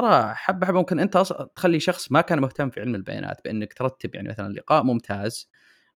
[0.00, 1.18] ترى حبة حبة ممكن أنت
[1.56, 5.50] تخلي شخص ما كان مهتم في علم البيانات بأنك ترتب يعني مثلا لقاء ممتاز.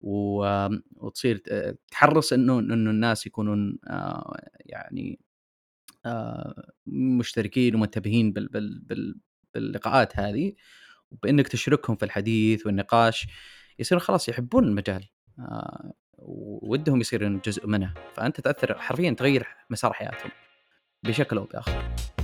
[0.01, 1.43] وتصير
[1.92, 5.20] تحرص إنه إنه الناس يكونون آه، يعني
[6.06, 8.48] آه، مشتركين ومنتبهين بال...
[8.48, 8.80] بال...
[8.80, 9.20] بال...
[9.54, 10.54] باللقاءات هذه
[11.11, 13.27] وبأنك تشركهم في الحديث والنقاش
[13.79, 15.09] يصيرون خلاص يحبون المجال
[15.39, 15.93] آه،
[16.61, 20.31] ودهم يصيرون جزء منه فأنت تأثر حرفيا تغير مسار حياتهم
[21.04, 22.18] بشكل أو بآخر.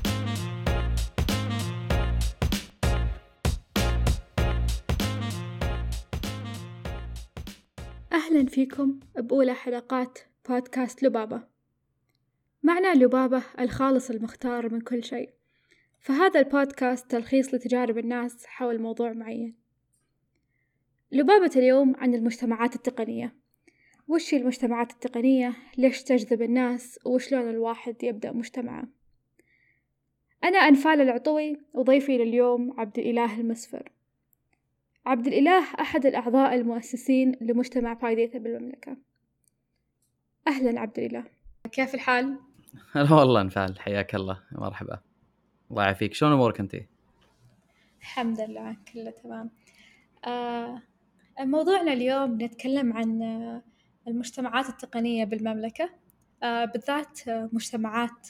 [8.36, 11.44] أهلا فيكم بأولى حلقات بودكاست لبابة
[12.64, 15.30] معنى لبابة الخالص المختار من كل شيء.
[16.00, 19.56] فهذا البودكاست تلخيص لتجارب الناس حول موضوع معين.
[21.12, 23.36] لبابة اليوم عن المجتمعات التقنية.
[24.08, 28.88] وش هي المجتمعات التقنية؟ ليش تجذب الناس؟ وشلون الواحد يبدأ مجتمعه؟
[30.44, 33.92] أنا أنفال العطوي وضيفي لليوم عبد الإله المسفر
[35.06, 38.98] عبد الإله أحد الأعضاء المؤسسين لمجتمع بايديتا بالمملكة.
[40.48, 41.24] أهلا عبد الإله.
[41.72, 42.40] كيف الحال؟
[42.96, 45.00] هلا والله انفعل حياك الله مرحبا.
[45.72, 46.14] الله يعافيك.
[46.14, 46.76] شلون أمورك أنت؟
[48.02, 49.50] الحمد لله كله تمام.
[50.26, 50.82] آه
[51.40, 53.22] موضوعنا اليوم نتكلم عن
[54.08, 55.90] المجتمعات التقنية بالمملكة.
[56.44, 58.28] آه بالذات مجتمعات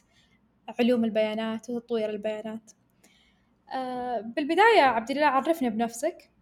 [0.79, 2.71] علوم البيانات وتطوير البيانات.
[3.73, 6.34] آه بالبداية عبد الله عرفنا بنفسك.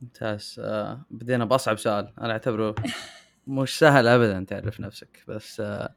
[0.00, 0.60] ممتاز.
[0.64, 2.12] آه بدينا باصعب سؤال.
[2.20, 2.74] أنا أعتبره
[3.46, 5.94] مش سهل ابدا تعرف نفسك بس آه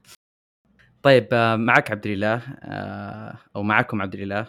[1.03, 2.41] طيب آه معك عبد الإله
[3.55, 4.47] أو معكم عبد الإله.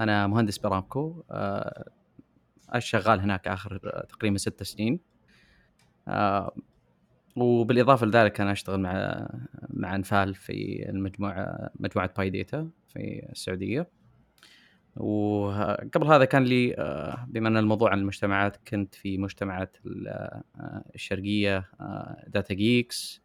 [0.00, 1.22] أنا مهندس برامكو.
[2.78, 5.00] شغال هناك آخر تقريبا ست سنين.
[7.36, 9.26] وبالإضافة لذلك أنا أشتغل مع
[9.68, 13.88] مع أنفال في المجموعة مجموعة PyData في السعودية.
[14.98, 20.42] وقبل هذا كان لي آه، بما أن الموضوع عن المجتمعات كنت في مجتمعات آه،
[20.94, 21.70] الشرقية
[22.26, 23.22] Data Geeks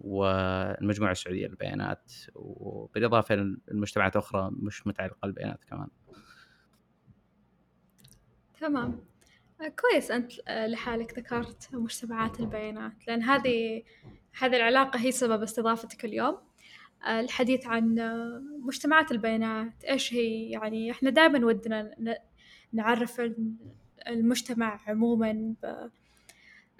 [0.00, 5.88] والمجموعة السعودية للبيانات وبالإضافة للمجتمعات أخرى مش متعلقة بالبيانات كمان.
[8.60, 9.00] تمام
[9.80, 13.82] كويس أنت لحالك ذكرت مجتمعات البيانات لأن هذه
[14.38, 16.38] هذه العلاقة هي سبب استضافتك اليوم
[17.08, 17.94] الحديث عن
[18.60, 21.94] مجتمعات البيانات إيش هي؟ يعني إحنا دائما ودنا
[22.72, 23.22] نعرف
[24.08, 25.54] المجتمع عموما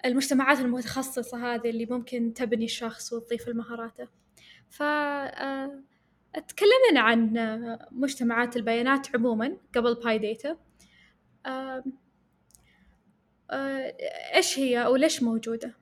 [0.05, 4.07] المجتمعات المتخصصة هذه اللي ممكن تبني الشخص وتضيف المهاراته.
[4.69, 4.83] ف
[6.47, 7.33] تكلمنا عن
[7.91, 10.57] مجتمعات البيانات عموما قبل باي ديتا
[14.35, 15.73] إيش هي وليش موجودة؟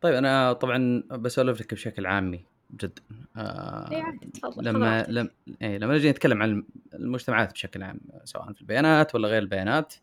[0.00, 2.44] طيب أنا طبعا بسولف لك بشكل عامي.
[2.72, 3.02] جدا
[3.36, 4.04] آه إيه
[4.56, 5.30] لما لما
[5.62, 6.64] إيه لما نجي نتكلم عن
[6.94, 9.94] المجتمعات بشكل عام سواء في البيانات ولا غير البيانات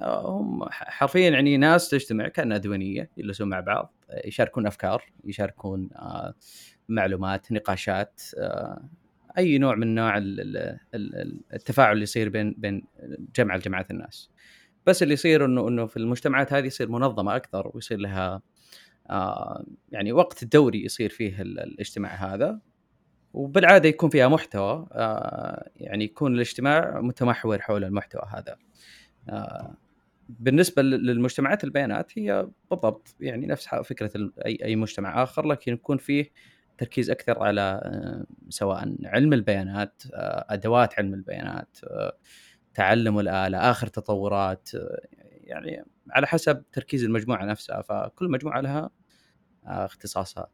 [0.00, 3.94] آه هم حرفيا يعني ناس تجتمع كأنها ديوانية يجلسون مع بعض
[4.24, 6.34] يشاركون أفكار يشاركون آه
[6.88, 8.88] معلومات نقاشات آه
[9.38, 10.14] أي نوع من نوع
[11.54, 12.84] التفاعل اللي يصير بين بين
[13.36, 14.30] جمع الجماعات الناس.
[14.86, 18.42] بس اللي يصير إنه إنه في المجتمعات هذه يصير منظمة أكثر ويصير لها
[19.90, 22.60] يعني وقت الدوري يصير فيه الاجتماع هذا
[23.34, 28.56] وبالعادة يكون فيها محتوى آه يعني يكون الاجتماع متمحور حول المحتوى هذا.
[29.28, 29.76] آه
[30.28, 36.30] بالنسبة للمجتمعات البيانات هي بالضبط يعني نفس فكرة اي أي مجتمع آخر لكن يكون فيه
[36.78, 42.16] تركيز أكثر على آه، سواء علم البيانات آه، أدوات علم البيانات آه،
[42.74, 44.70] تعلم الآلة آخر تطورات
[45.30, 47.82] يعني على حسب تركيز المجموعة نفسها.
[47.82, 48.90] فكل مجموعة لها آه،
[49.64, 50.50] اختصاصها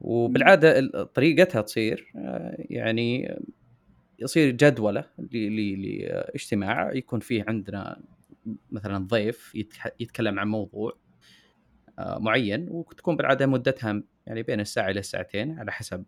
[0.00, 3.38] وبالعادة طريقتها تصير آه، يعني
[4.18, 8.02] يصير جدولة لاجتماع يكون فيه عندنا
[8.70, 9.54] مثلا ضيف
[10.00, 10.92] يتكلم عن موضوع
[11.98, 16.04] آه، معين وتكون بالعادة مدتها يعني بين الساعة إلى الساعتين على حسب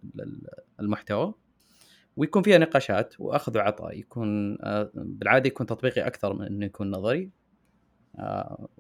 [0.81, 1.35] المحتوى.
[2.17, 4.59] ويكون فيها نقاشات وأخذ وعطاء يكون
[4.95, 7.25] بالعادة يكون تطبيقي أكثر من إنه يكون نظري.
[7.25, 7.42] آه،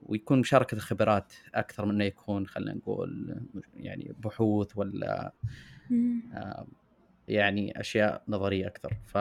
[0.02, 3.40] ويكون مشاركة الخبرات أكثر من إنه يكون خلينا نقول
[3.76, 5.32] يعني بحوث ولا
[6.34, 6.66] آه،
[7.28, 8.96] يعني أشياء نظرية أكثر.
[9.06, 9.16] ف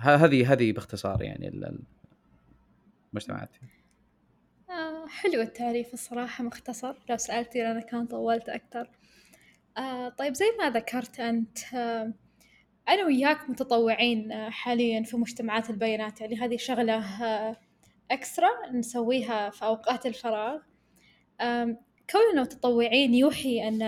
[0.00, 1.76] هذه هذه باختصار يعني
[3.12, 3.56] المجتمعات
[4.70, 6.94] آه حلو التعريف الصراحة مختصر.
[7.10, 8.90] لو سألتي أنا كان طولت أكثر.
[9.78, 12.12] آه طيب زي ما ذكرت أنت آه
[12.88, 16.20] أنا وياك متطوعين آه، حاليا في مجتمعات البيانات.
[16.20, 17.04] يعني هذه شغلة
[18.10, 20.58] إكسترا نسويها في أوقات الفراغ
[22.10, 23.82] كوننا متطوعين يوحي أن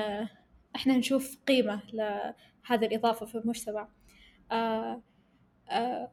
[0.77, 3.89] إحنا نشوف قيمة لهذه الإضافة في المجتمع
[4.53, 5.03] آه
[5.71, 6.11] آه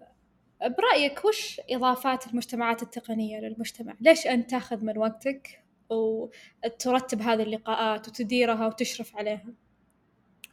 [0.61, 8.67] برأيك وش إضافات المجتمعات التقنية للمجتمع؟ ليش أنت تأخذ من وقتك وترتب هذه اللقاءات وتديرها
[8.67, 9.53] وتشرف عليها؟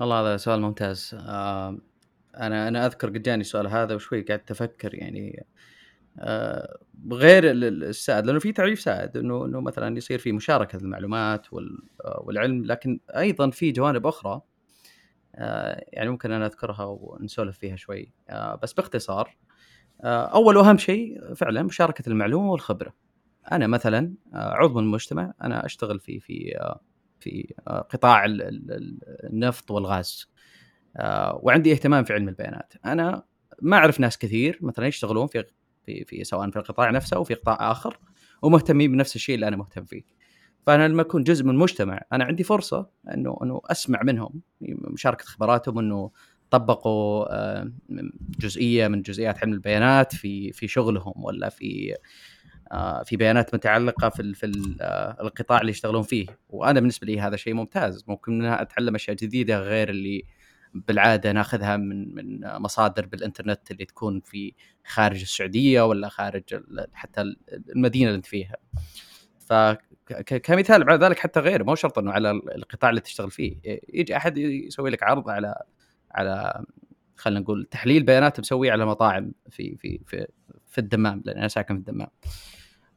[0.00, 1.78] والله هذا سؤال ممتاز آه
[2.36, 5.46] أنا أنا أذكر قد جاني السؤال هذا وشوي قاعد أفكر يعني
[7.12, 12.64] غير السائد لأنه في تعريف سائد انه إنه مثلا يصير في مشاركة المعلومات آه، والعلم
[12.64, 14.40] لكن أيضا في جوانب أخرى
[15.34, 18.12] آه يعني ممكن أنا أذكرها ونسولف فيها شوي.
[18.30, 19.36] آه بس باختصار
[20.00, 22.94] آه أول وأهم شيء فعلا مشاركة المعلومة والخبرة.
[23.52, 26.80] أنا مثلا آه، عضو من المجتمع أنا أشتغل في في آه،
[27.20, 28.24] في قطاع
[29.24, 30.30] النفط والغاز
[30.96, 32.74] آه، وعندي اهتمام في علم البيانات.
[32.84, 33.24] أنا
[33.62, 35.44] ما أعرف ناس كثير مثلا يشتغلون في
[35.86, 37.98] في, في سواء في القطاع نفسه أو في قطاع آخر
[38.42, 40.02] ومهتمين بنفس الشيء اللي أنا مهتم فيه.
[40.66, 45.78] فأنا لما أكون جزء من مجتمع أنا عندي فرصة إنه إنه أسمع منهم مشاركة خبراتهم
[45.78, 46.10] إنه
[46.50, 47.72] طبقوا آه،
[48.40, 51.94] جزئية من جزئيات علم البيانات في في شغلهم ولا في
[52.72, 54.46] آه، في بيانات متعلقة في في
[55.20, 56.26] القطاع اللي يشتغلون فيه.
[56.48, 58.04] وأنا بالنسبة لي هذا شيء ممتاز.
[58.08, 60.24] ممكن أتعلم أشياء جديدة غير اللي
[60.74, 66.42] بالعادة ناخذها من من مصادر بالإنترنت اللي تكون في خارج السعودية ولا خارج
[66.92, 67.34] حتى
[67.76, 68.56] المدينة اللي أنت فيها.
[69.38, 73.56] فكمثال بعد ذلك حتى غير مو شرط إنه على القطاع اللي تشتغل فيه
[73.88, 75.54] يجي أحد يسوي لك عرض على
[76.12, 76.64] على
[77.16, 80.26] خلينا نقول تحليل بيانات مسويه على مطاعم في في في
[80.66, 82.08] في الدمام لأن أنا ساكن في الدمام.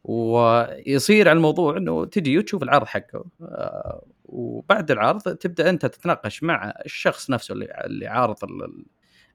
[0.03, 6.73] ويصير على الموضوع إنه تجي وتشوف العرض حقه آه، وبعد العرض تبدأ أنت تتناقش مع
[6.85, 8.35] الشخص نفسه اللي اللي عارض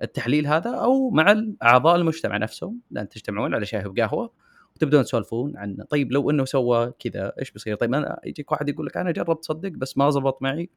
[0.03, 2.81] التحليل هذا أو مع اعضاء المجتمع نفسهم.
[2.91, 4.33] لأن تجتمعون على شاي وقهوة
[4.77, 8.87] وتبدون تسولفون عن طيب لو إنه سوى كذا إيش بيصير؟ طيب أنا يجيك واحد يقول
[8.87, 10.71] لك أنا جربت تصدق بس ما زبط معي.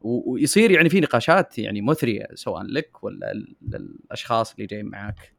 [0.00, 3.32] ويصير يعني في نقاشات يعني مثرية سواء لك ولا
[3.62, 5.34] للأشخاص اللي جايين معاك.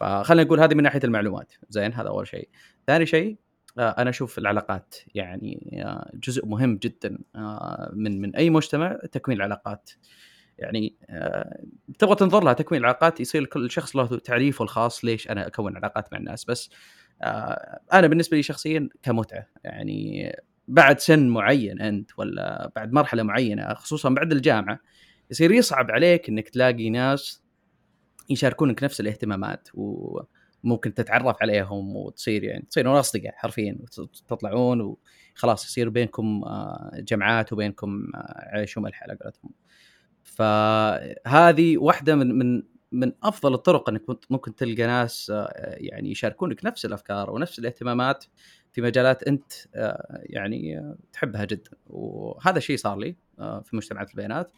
[0.00, 1.52] فخلينا نقول هذه من ناحية المعلومات.
[1.68, 2.48] زين هذا أول شيء.
[2.86, 3.36] ثاني شيء
[3.78, 9.90] أنا أشوف العلاقات يعني آه، جزء مهم جدا آه، من من أي مجتمع تكوين العلاقات.
[10.58, 10.96] يعني
[11.98, 16.12] تبغى تنظر لها تكوين العلاقات يصير كل شخص له تعريفه الخاص ليش أنا أكون علاقات
[16.12, 16.44] مع الناس.
[16.44, 16.70] بس
[17.92, 20.32] أنا بالنسبة لي شخصيا كمتعة يعني
[20.68, 24.80] بعد سن معين أنت ولا بعد مرحلة معينة خصوصا بعد الجامعة
[25.30, 27.42] يصير يصعب عليك إنك تلاقي ناس
[28.30, 29.68] يشاركونك نفس الاهتمامات.
[30.64, 33.78] وممكن تتعرف عليهم وتصير يعني تصيرون اصدقاء حرفيا
[34.28, 34.96] تطلعون
[35.34, 39.50] وخلاص يصير بينكم آه، جمعات وبينكم آه، عيش وملح على قولتهم.
[40.24, 42.62] فهذه واحدة من من
[42.92, 48.24] من أفضل الطرق إنك ممكن تلقى ناس آه، يعني يشاركونك نفس الأفكار ونفس الاهتمامات
[48.72, 49.52] في مجالات أنت
[50.22, 54.52] يعني تحبها جدا وهذا الشيء صار لي في مجتمعات البيانات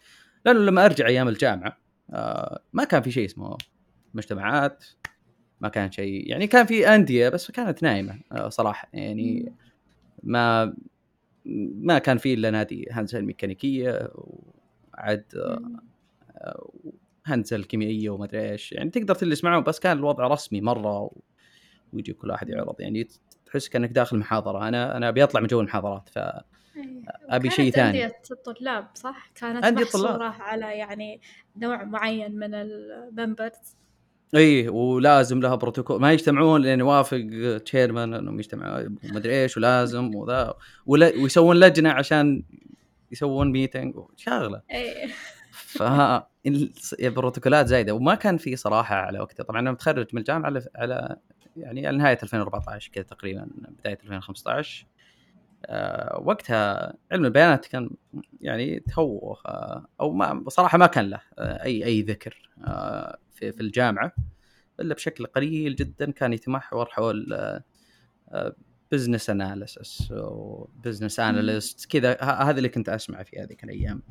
[0.45, 1.77] لأنه لما أرجع أيام الجامعة
[2.73, 3.57] ما كان في شيء اسمه
[4.15, 4.85] مجتمعات
[5.61, 9.53] ما كان شيء يعني كان في أندية بس كانت نايمة آه، صراحة يعني
[10.23, 10.75] ما
[11.81, 16.71] ما كان في إلا نادي هندسه الميكانيكيه وعد آه،
[17.27, 21.11] هندسه الكيميائيه وما أدري إيش يعني تقدر تجلس معهم بس كان الوضع رسمي مرة
[21.93, 23.09] ويجي كل واحد يعرض يعني
[23.47, 27.71] تحس كأنك داخل محاضرة أنا أنا أبي أطلع من جو المحاضرات ف إيه، أبي شيء
[27.71, 28.05] ثاني.
[28.05, 31.21] أندية الطلاب صح؟ كانت محصورة على يعني
[31.57, 33.77] نوع معين من الممبرز
[34.35, 36.01] إي ولازم لها بروتوكول.
[36.01, 37.27] ما يجتمعون لين يوافق
[37.65, 40.55] chairman إنهم يجتمعوا مدري إيش ولازم وذا.
[40.87, 42.43] ويسوون لجنة عشان
[43.13, 45.09] يسوون meeting شغله إي.
[45.53, 45.83] ف
[47.01, 47.95] البروتوكولات زايدة.
[47.95, 49.45] وما كان في صراحة على وقتها.
[49.45, 51.17] طبعا أنا متخرج من الجامعة على, على
[51.57, 53.49] يعني على نهاية 2014 كذا تقريبا
[53.81, 54.87] بداية 2015
[55.67, 57.91] آه، وقتها علم البيانات كان
[58.41, 62.51] يعني تو آه، أو ما بصراحه ما كان له آه، أي أي ذكر.
[63.41, 64.13] في في الجامعة
[64.81, 67.39] إلا بشكل قليل جدا كان يتمحور حول
[68.93, 74.03] business analysis و business analyst كذا هذا اللي كنت اسمع في هذيك الأيام.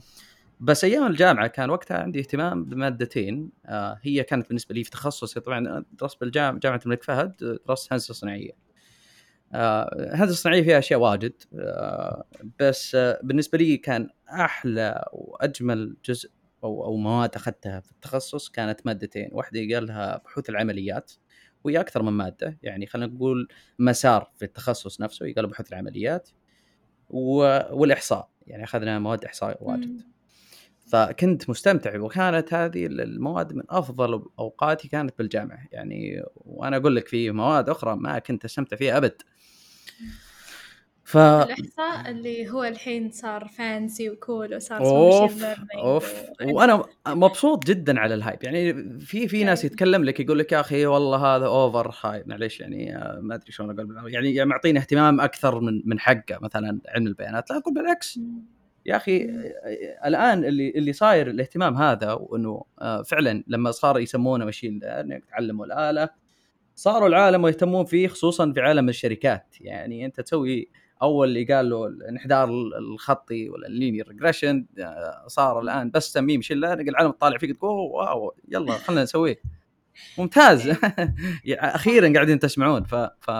[0.59, 3.51] بس أيام الجامعة كان وقتها عندي اهتمام بمادتين
[4.01, 8.69] هي كانت بالنسبة لي في تخصصي طبعا درست بالجامعة جامعة الملك فهد درست هندسة صناعية.
[9.53, 12.23] آه، الصناعيه فيها أشياء واجد آه،
[12.59, 16.31] بس آه، بالنسبة لي كان أحلى وأجمل جزء
[16.63, 21.11] أو أو مواد أخذتها في التخصص كانت مادتين، واحدة قال لها بحوث العمليات
[21.63, 23.47] وهي أكثر من مادة يعني خلينا نقول
[23.79, 26.29] مسار في التخصص نفسه يقال بحوث العمليات
[27.09, 30.01] والإحصاء يعني أخذنا مواد إحصاء واجد.
[30.87, 37.31] فكنت مستمتع وكانت هذه المواد من أفضل أوقاتي كانت بالجامعة يعني وأنا أقول لك في
[37.31, 39.21] مواد أخرى ما كنت أستمتع فيها أبد.
[41.09, 46.15] ف الاحصاء اللي هو الحين صار فانسي وكول وصار أوف أوف.
[46.41, 50.59] وأنا مبسوط جدا على ال hype يعني في في ناس يتكلم لك يقول لك يا
[50.59, 55.59] أخي والله هذا overhype معليش يعني آه، ما أدري شلون أقول يعني معطيني اهتمام أكثر
[55.59, 57.49] من من حقه مثلا علم البيانات.
[57.51, 58.19] لا أقول بالعكس.
[58.85, 64.45] يا أخي آه، الآن اللي اللي صاير الاهتمام هذا وإنه آه، فعلا لما صار يسمونه
[64.45, 66.09] machine learning تعلم الآلة
[66.75, 69.55] صاروا العالم يهتمون فيه خصوصا في عالم الشركات.
[69.61, 70.69] يعني أنت تسوي
[71.01, 76.59] أول اللي قال له الانحدار الخطي ولا ال linear regression آه، صار الآن بس machine
[76.59, 79.41] learning العالم تطالع فيك تقول wow يلا خلينا نسويه.
[80.17, 80.69] ممتاز.
[81.49, 82.83] أخيرا قاعدين تسمعون.
[82.83, 83.31] ف, ف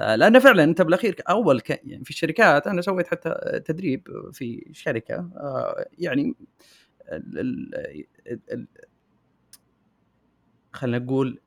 [0.00, 1.70] آه، لأنه فعلا أنت بالأخير أول ك...
[1.70, 6.34] يعني في الشركات أنا سويت حتى تدريب في شركة آه، يعني
[7.12, 7.38] ال...
[7.38, 8.06] ال...
[8.52, 8.66] ال...
[10.72, 11.40] خلينا نقول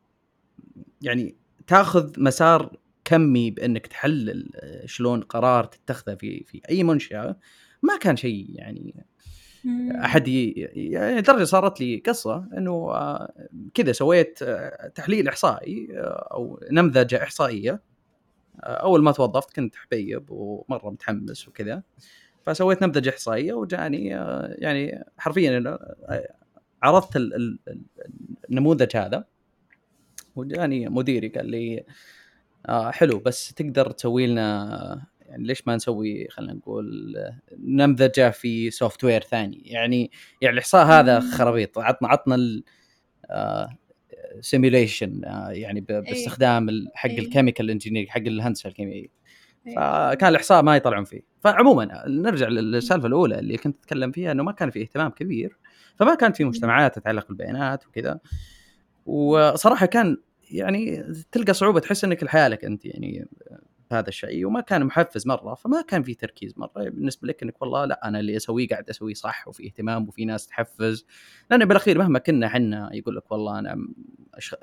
[1.01, 1.36] يعني
[1.67, 2.77] تأخذ مسار
[3.08, 7.38] كمي بأنك تحلل آه، شلون قرار تتخذه في في أي منشأة
[7.82, 9.06] ما كان شيء يعني
[9.96, 13.34] أحد يعني لدرجة صارت لي قصة إنه آه،
[13.74, 15.88] كذا سويت آه، تحليل إحصائي
[16.32, 17.82] أو نمذجة إحصائية
[18.64, 21.84] أول ما توظفت كنت حبيب ومرة متحمس وكذا
[22.46, 24.06] فسويت نمذجة إحصائية وجاني
[24.58, 25.78] يعني حرفيا
[26.84, 27.12] عرضت
[28.50, 29.26] النموذج هذا
[30.36, 31.86] وجاني مديري قال لي
[32.70, 33.20] آه حلو.
[33.20, 37.16] بس تقدر تسوي لنا يعني ليش ما نسوي خلينا نقول
[37.60, 41.80] نمذجة في software ثاني؟ يعني يعني الإحصاء هذا خرابيط.
[41.80, 42.62] عطنا عطنا
[44.42, 46.00] simulation آه يعني إيه.
[46.00, 47.20] باستخدام حق إيه.
[47.20, 49.08] ال chemical engineer حق الهندسة الكيميائية.
[49.68, 49.76] إيه.
[49.76, 51.22] فكان الإحصاء ما يطلعون فيه.
[51.40, 55.58] فعموما نرجع للسالفة الأولى اللي كنت أتكلم فيها إنه ما كان في اهتمام كبير.
[55.96, 58.20] فما كانت في مجتمعات تتعلق بالبيانات وكذا.
[59.06, 60.18] وصراحة كان
[60.51, 63.27] يعني تلقى صعوبة تحس إنك لحالك أنت يعني
[63.92, 64.46] هذا الشيء.
[64.46, 66.72] وما كان محفز مرة فما كان في تركيز مرة.
[66.75, 70.48] بالنسبة لك إنك والله لا أنا اللي أسويه قاعد أسويه صح وفي اهتمام وفي ناس
[70.48, 71.06] تحفز.
[71.51, 73.77] لأن بالأخير مهما كنا إحنا يقول لك والله أنا
[74.34, 74.56] أش...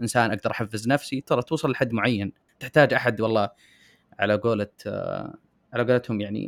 [0.00, 2.32] إنسان أقدر أحفز نفسي ترى توصل لحد معين.
[2.60, 3.50] تحتاج أحد والله
[4.18, 4.68] على قولة
[5.72, 6.44] على قولتهم يعني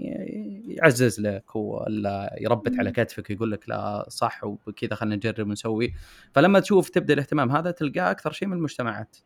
[0.67, 5.95] يعزز لك ولا يربت على كتفك ويقول لك لا صح وكذا خلينا نجرب ونسوي.
[6.33, 9.17] فلما تشوف تبدأ الاهتمام هذا تلقاه أكثر شيء من المجتمعات.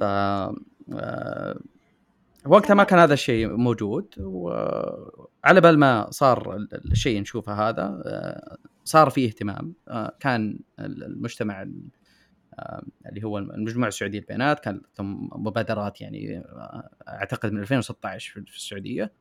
[0.00, 1.58] ف آه،
[2.46, 9.10] وقتها ما كان هذا الشيء موجود وعلى بال ما صار الشيء نشوفه هذا آه، صار
[9.10, 9.74] فيه اهتمام.
[9.88, 11.66] آه، كان المجتمع
[13.06, 19.12] اللي هو المجموعة السعودية للبيانات كان ثم مبادرات يعني آه، أعتقد من 2016 في السعودية.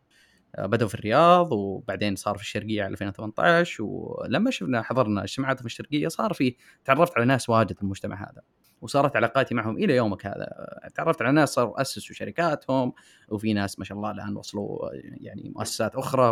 [0.55, 5.65] آه، بدأوا في الرياض وبعدين صار في الشرقية على 2018 ولما شفنا حضرنا اجتماعات في
[5.65, 8.41] الشرقية صار في تعرفت على ناس واجد في المجتمع هذا.
[8.81, 10.47] وصارت علاقاتي معهم إلى يومك هذا.
[10.95, 12.93] تعرفت على ناس صاروا أسسوا شركاتهم
[13.29, 16.29] وفي ناس ما شاء الله الآن وصلوا يعني مؤسسات أخرى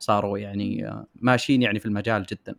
[0.00, 2.54] وصاروا يعني آه، ماشيين يعني في المجال جدا.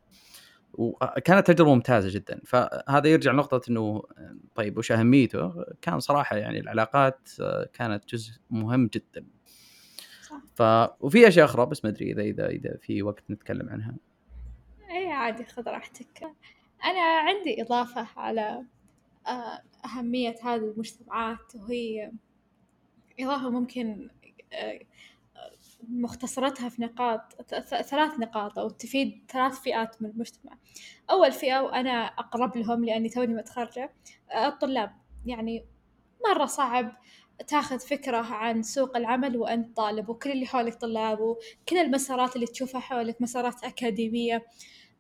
[0.77, 4.03] وكانت تجربة ممتازة جدا فهذا يرجع لنقطة إنه
[4.55, 7.29] طيب وش أهميته؟ كان صراحة يعني العلاقات
[7.73, 9.25] كانت جزء مهم جدا.
[10.55, 10.61] ف
[10.99, 13.95] وفي أشياء أخرى بس ما أدري إذا إذا إذا في وقت نتكلم عنها
[14.89, 16.23] اي عادي خذ راحتك
[16.83, 18.65] أنا عندي إضافة على
[19.27, 22.11] آه، أهمية هذه المجتمعات وهي
[23.19, 24.09] إضافة ممكن
[24.53, 24.79] آه،
[25.89, 30.57] مختصرتها في نقاط ثلاث نقاط أو تفيد ثلاث فئات من المجتمع.
[31.11, 33.93] أول فئة وأنا أقرب لهم لأني توني متخرجة
[34.35, 34.91] الطلاب.
[35.25, 35.65] يعني
[36.25, 36.97] مرة صعب
[37.47, 42.81] تاخذ فكرة عن سوق العمل وأنت طالب وكل اللي حولك طلاب وكل المسارات اللي تشوفها
[42.81, 44.45] حولك مسارات أكاديمية.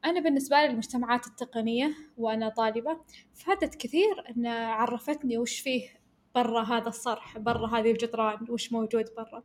[0.05, 2.97] أنا بالنسبة لي المجتمعات التقنية وأنا طالبة
[3.33, 5.96] فادت كثير أن عرفتني وش فيه
[6.37, 9.43] برا هذا الصرح برا هذه الجدران وش موجود برا.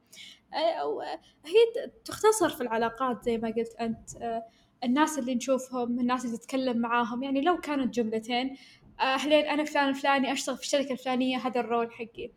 [1.46, 4.16] هي تختصر في العلاقات زي ما قلت أنت.
[4.16, 4.44] آه،
[4.84, 8.56] الناس اللي نشوفهم الناس اللي تتكلم معاهم يعني لو كانت جملتين
[9.00, 12.30] آه، أهلين أنا فلان الفلاني أشتغل في الشركة الفلانية هذا الرول حقي.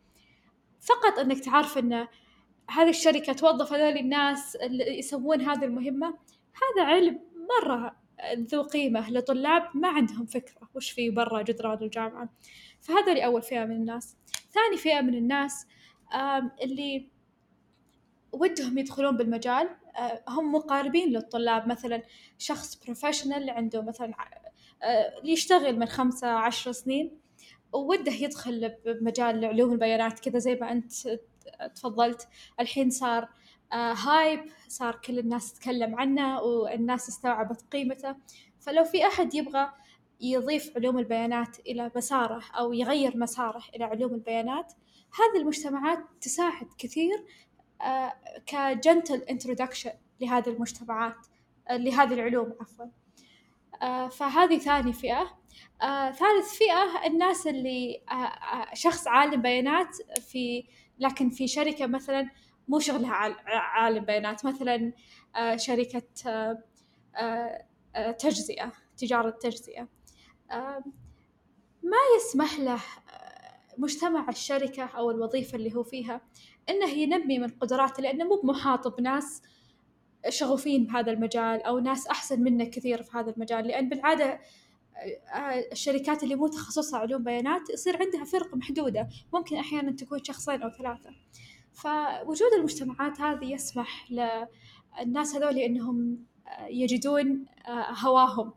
[0.80, 2.06] فقط أنك تعرف أن
[2.70, 6.08] هذه الشركة توظف هذول الناس اللي يسوون هذه المهمة
[6.54, 7.20] هذا علم
[7.62, 7.96] مرة
[8.34, 12.28] ذو قيمة لطلاب ما عندهم فكرة وش في برا جدران الجامعة.
[12.80, 14.16] فهذا أول فئة من الناس.
[14.56, 15.66] ثاني فئة من الناس
[16.62, 17.08] اللي
[18.32, 21.68] ودهم يدخلون بالمجال آه، هم مقاربين للطلاب.
[21.68, 22.02] مثلا
[22.38, 24.14] شخص professional عنده مثلا
[24.82, 27.20] آه، يشتغل من خمسة عشر سنين
[27.72, 30.92] ووده يدخل بمجال علوم البيانات كذا زي ما أنت
[31.74, 32.28] تفضلت.
[32.60, 33.28] الحين صار
[33.72, 38.16] hype آه، صار كل الناس تتكلم عنه والناس استوعبت قيمته.
[38.60, 39.72] فلو في أحد يبغى
[40.20, 44.72] يضيف علوم البيانات إلى مساره أو يغير مساره إلى علوم البيانات.
[45.14, 47.24] هذه المجتمعات تساعد كثير
[48.46, 51.26] كجنتل انترودكشن لهذه المجتمعات
[51.70, 52.86] لهذه العلوم عفوا.
[54.08, 55.36] فهذه ثاني فئة.
[55.82, 60.64] آه، ثالث فئة الناس اللي آه، آه، شخص عالم بيانات في
[60.98, 62.30] لكن في شركة مثلا
[62.68, 63.12] مو شغلها
[63.46, 64.92] عالم بيانات مثلا
[65.36, 66.62] آه شركة آه
[67.16, 69.88] آه تجزئة تجارة تجزئة.
[71.82, 72.80] ما يسمح له
[73.78, 76.20] مجتمع الشركة أو الوظيفة اللي هو فيها
[76.68, 79.42] إنه ينمي من قدراته لأنه مو بمحاط بناس
[80.28, 84.40] شغوفين بهذا المجال أو ناس أحسن منه كثير في هذا المجال لأن بالعادة
[85.72, 90.70] الشركات اللي مو تخصصها علوم بيانات يصير عندها فرق محدودة ممكن أحيانا تكون شخصين أو
[90.70, 91.10] ثلاثة.
[91.72, 96.26] فوجود المجتمعات هذه يسمح للناس هذول إنهم
[96.68, 97.46] يجدون
[98.04, 98.54] هواهم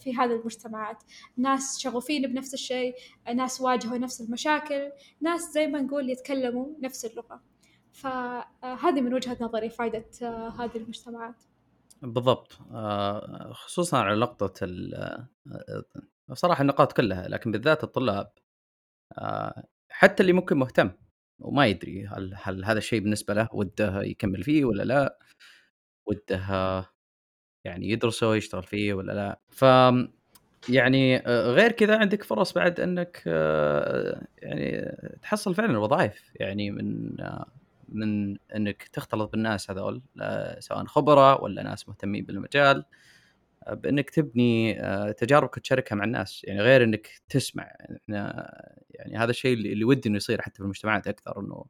[0.00, 1.02] في هذه المجتمعات.
[1.36, 2.94] ناس شغوفين بنفس الشيء
[3.34, 7.42] ناس واجهوا نفس المشاكل ناس زي ما نقول يتكلموا نفس اللغة.
[7.92, 10.04] فهذه من وجهة نظري فائدة
[10.48, 11.42] هذه المجتمعات.
[12.02, 12.52] بالضبط.
[13.52, 14.66] خصوصا على نقطة
[16.32, 18.32] صراحة النقاط كلها لكن بالذات الطلاب.
[19.88, 20.90] حتى اللي ممكن مهتم
[21.38, 25.18] وما يدري هل هل هذا الشيء بالنسبة له وده يكمل فيه ولا لا
[26.06, 26.93] وده
[27.64, 29.38] يعني يدرسه يشتغل فيه ولا لا.
[29.50, 29.64] ف
[30.68, 33.22] يعني غير كذا عندك فرص بعد إنك
[34.42, 36.32] يعني تحصل فعلا وظائف.
[36.34, 37.16] يعني من
[37.88, 40.02] من إنك تختلط بالناس هذول
[40.58, 42.84] سواء خبراء ولا ناس مهتمين بالمجال
[43.70, 44.74] بإنك تبني
[45.12, 46.44] تجاربك وتشاركها مع الناس.
[46.44, 47.62] يعني غير إنك تسمع
[48.02, 48.50] إحنا
[48.90, 51.64] يعني هذا الشيء اللي ودي إنه يصير حتى في المجتمعات أكثر إنه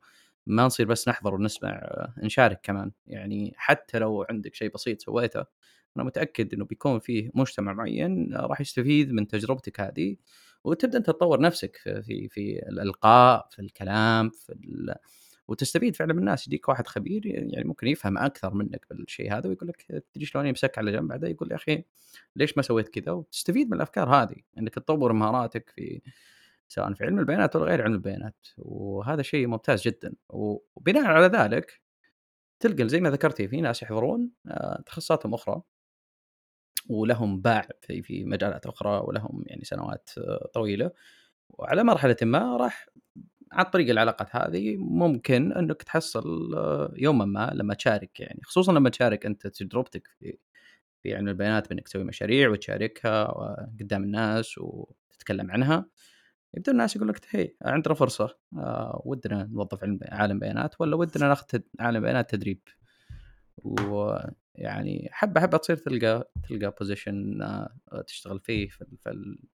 [0.46, 2.92] ما نصير بس نحضر ونسمع نشارك كمان.
[3.06, 5.44] يعني حتى لو عندك شيء بسيط سويته
[5.96, 10.16] أنا متأكد إنه بيكون فيه مجتمع معين راح يستفيد من تجربتك هذه
[10.64, 14.54] وتبدأ أنت تطور نفسك في في, الألقاء في الكلام في
[15.48, 19.68] وتستفيد فعلا من الناس يجيك واحد خبير يعني ممكن يفهم أكثر منك بالشيء هذا ويقول
[19.68, 21.84] لك تدري شلون يمسك على جنب بعدين يقول يا أخي
[22.36, 26.00] ليش ما سويت كذا؟ وتستفيد من الأفكار هذه إنك تطور مهاراتك في
[26.68, 30.14] سواء في علم البيانات ولا غير علم البيانات وهذا شيء ممتاز جدا.
[30.28, 31.80] وبناء على ذلك
[32.60, 35.62] تلقى زي ما ذكرتي في ناس يحضرون آه، تخصصاتهم أخرى.
[36.88, 40.90] ولهم باع في في مجالات أخرى ولهم يعني سنوات آه، طويلة.
[41.50, 42.86] وعلى مرحلة ما راح
[43.52, 48.40] عن طريق العلاقات هذه ممكن أنك تحصل آه، يوما ما لما تشارك يعني.
[48.44, 50.38] خصوصا لما تشارك أنت تجربتك في
[51.02, 53.24] في علم البيانات بأنك تسوي مشاريع وتشاركها
[53.80, 55.86] قدام الناس وتتكلم عنها.
[56.54, 61.28] يبدأ الناس يقول لك هي عندنا فرصة آه ودنا نوظف علم عالم بيانات ولا ودنا
[61.28, 62.60] ناخذ عالم بيانات تدريب.
[64.58, 68.84] ويعني حبه حبه تصير تلقى تلقى بوزيشن آه تشتغل فيه في,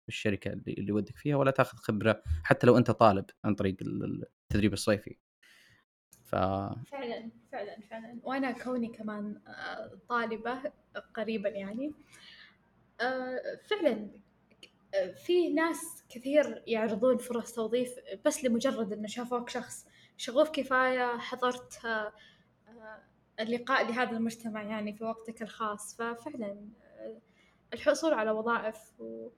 [0.07, 5.17] الشركة اللي, ودك فيها ولا تاخذ خبرة حتى لو أنت طالب عن طريق التدريب الصيفي.
[6.23, 8.19] ف فعلا فعلا فعلا.
[8.23, 10.61] وأنا كوني كمان آه، طالبة
[11.13, 11.93] قريبا يعني
[13.01, 14.09] آه، فعلا
[15.25, 17.89] في ناس كثير يعرضون فرص توظيف
[18.25, 19.85] بس لمجرد إنه شافوك شخص
[20.17, 21.79] شغوف كفاية حضرت
[23.39, 25.95] اللقاء لهذا المجتمع يعني في وقتك الخاص.
[25.95, 27.21] ففعلا آه،
[27.73, 29.29] الحصول على وظائف و...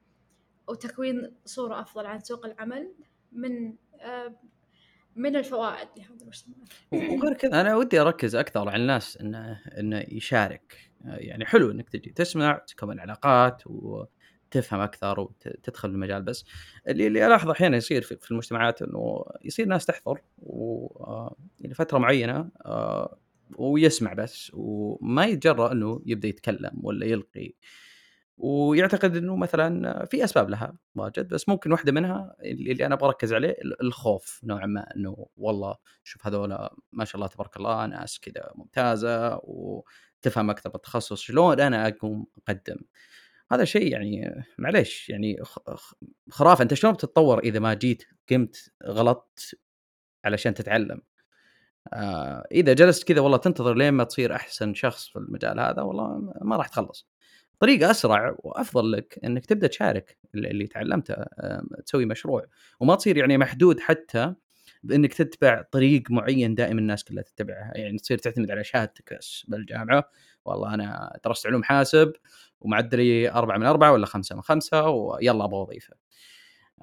[0.67, 2.93] وتكوين صورة أفضل عن سوق العمل
[3.31, 4.35] من آه،
[5.15, 6.55] من الفوائد لهذا المجتمع.
[6.91, 10.91] وغير كذا أنا ودي أركز أكثر على الناس إنه إنه يشارك.
[11.05, 14.05] يعني حلو إنك تجي تسمع تكون علاقات و
[14.51, 16.21] تفهم أكثر وتدخل المجال.
[16.21, 16.45] بس
[16.87, 22.49] اللي اللي ألاحظ أحيانا يصير في المجتمعات إنه يصير ناس تحضر و آه، يعني معينة
[22.65, 23.17] آه،
[23.57, 27.53] ويسمع بس وما يتجرأ إنه يبدأ يتكلم ولا يلقي.
[28.37, 33.33] ويعتقد إنه مثلا في أسباب لها واجد بس ممكن واحدة منها اللي أنا أبغى اركز
[33.33, 38.51] عليه الخوف نوعا ما إنه والله شوف هذول ما شاء الله تبارك الله ناس كذا
[38.55, 42.77] ممتازة وتفهم أكثر بالتخصص شلون أنا أقوم أقدم؟
[43.51, 45.37] هذا شيء يعني معليش يعني
[46.29, 46.63] خرافة.
[46.63, 49.59] أنت شلون بتتطور إذا ما جيت قمت غلطت
[50.25, 51.01] علشان تتعلم؟
[51.93, 56.33] آه إذا جلست كذا والله تنتظر لين ما تصير أحسن شخص في المجال هذا والله
[56.41, 57.07] ما راح تخلص.
[57.59, 61.15] طريقة أسرع وأفضل لك إنك تبدأ تشارك اللي تعلمته
[61.85, 62.45] تسوي مشروع.
[62.79, 64.35] وما تصير يعني محدود حتى
[64.83, 67.71] بإنك تتبع طريق معين دائما الناس كلها تتبعها.
[67.75, 70.03] يعني تصير تعتمد على شهادتك بس بالجامعة.
[70.45, 72.13] والله أنا درست علوم حاسب
[72.61, 75.95] ومعدلي أربعة من أربعة ولا خمسة من خمسة ويلا أبغى وظيفة.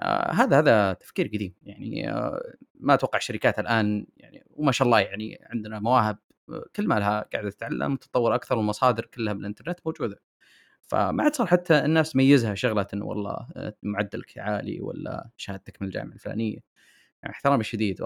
[0.01, 2.43] آه هذا هذا تفكير قديم يعني آه
[2.75, 6.19] ما أتوقع الشركات الآن يعني وما شاء الله يعني عندنا مواهب
[6.51, 10.23] آه، كل ما لها قاعدة تتعلم وتتطور أكثر والمصادر كلها بالانترنت موجودة
[10.83, 15.89] فما عاد صار حتى الناس تميزها شغلة إنه والله آه، معدلك عالي ولا شهادتك من
[15.89, 16.59] الجامعة الفلانية
[17.27, 18.01] احترامي الشديد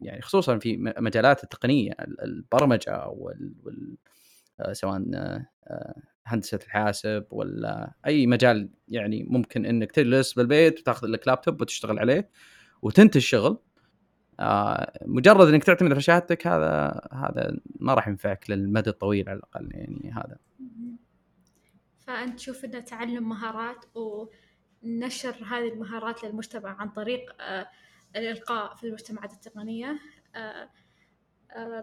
[0.00, 3.96] يعني خصوصا في مجالات التقنية البرمجة وال.
[4.60, 5.02] آه، سواء
[6.26, 12.30] هندسة الحاسب ولا أي مجال يعني ممكن إنك تجلس بالبيت وتاخذ لك لابتوب وتشتغل عليه
[12.82, 13.58] وتنتج شغل.
[14.40, 19.68] آه مجرد إنك تعتمد على شهادتك هذا هذا ما راح ينفعك للمدى الطويل على الأقل
[19.72, 20.38] يعني هذا.
[21.98, 27.66] فأنت تشوف إنه تعلم مهارات ونشر هذه المهارات للمجتمع عن طريق آه
[28.16, 29.98] الإلقاء في المجتمعات التقنية.
[30.34, 30.70] آه،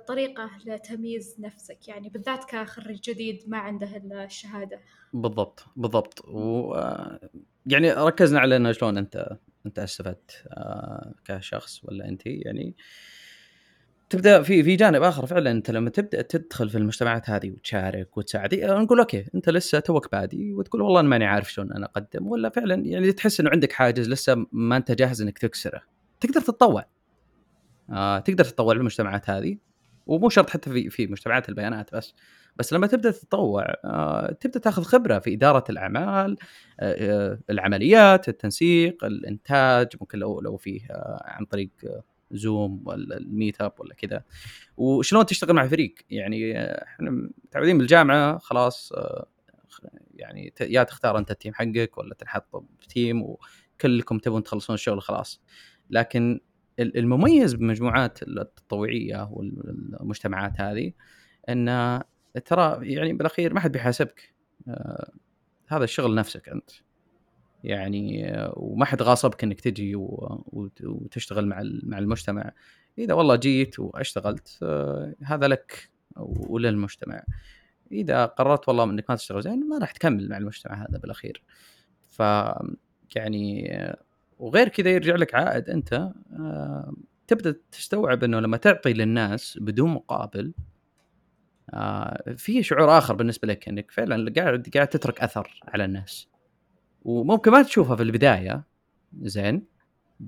[0.07, 4.79] طريقة لتمييز نفسك يعني بالذات كخريج جديد ما عنده الشهادة.
[5.13, 6.25] بالضبط بالضبط.
[6.27, 6.73] و
[7.65, 12.75] يعني ركزنا على إنه شلون أنت أنت استفدت آه، كشخص ولا أنت يعني
[14.09, 18.55] تبدأ في في جانب آخر فعلا أنت لما تبدأ تدخل في المجتمعات هذه وتشارك وتساعد
[18.55, 22.49] نقول okay أنت لسه توك بادي وتقول والله أنا ماني عارف شلون أنا أقدم ولا
[22.49, 25.81] فعلا يعني تحس إنه عندك حاجز لسه ما أنت جاهز إنك تكسره.
[26.19, 26.85] تقدر تتطوع.
[27.89, 29.57] آه تقدر تتطوع للمجتمعات هذه.
[30.05, 32.13] ومو شرط حتى في في مجتمعات البيانات بس.
[32.57, 36.37] بس لما تبدأ تتطوع آه تبدأ تاخذ خبرة في إدارة الأعمال
[36.79, 41.69] آه, آه، العمليات التنسيق الإنتاج ممكن لو لو فيه آه عن طريق
[42.31, 44.23] زوم ولا ال meetup ولا كذا.
[44.77, 47.11] وشلون تشتغل مع فريق؟ يعني آه، إحنا
[47.45, 48.93] متعودين بالجامعة خلاص
[50.15, 55.41] يعني يا تختار أنت ال team حقك ولا تنحط بتيم وكلكم تبون تخلصون الشغل خلاص.
[55.89, 56.39] لكن
[56.79, 60.91] المميز بالمجموعات التطوعية والمجتمعات هذه
[61.49, 61.99] إن
[62.45, 64.33] ترى يعني بالأخير ما حد بيحاسبك.
[64.67, 65.11] آه
[65.67, 66.71] هذا الشغل نفسك أنت.
[67.63, 72.51] يعني آه وما حد غاصبك إنك تجي وتشتغل مع مع المجتمع.
[72.97, 77.23] إذا والله جيت واشتغلت آه هذا لك وللمجتمع.
[77.91, 81.43] إذا قررت والله إنك ما تشتغل زين ما راح تكمل مع المجتمع هذا بالأخير.
[82.09, 82.21] ف
[83.15, 83.69] يعني
[84.39, 85.93] وغير كذا يرجع لك عائد أنت
[86.39, 86.93] آه
[87.27, 90.53] تبدأ تستوعب إنه لما تعطي للناس بدون مقابل
[91.73, 96.27] آه في شعور آخر بالنسبة لك إنك فعلا قاعد قاعد تترك أثر على الناس.
[97.01, 98.63] وممكن ما تشوفها في البداية
[99.21, 99.65] زين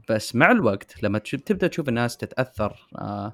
[0.09, 3.31] بس مع الوقت لما تبدأ تشوف الناس تتأثر آه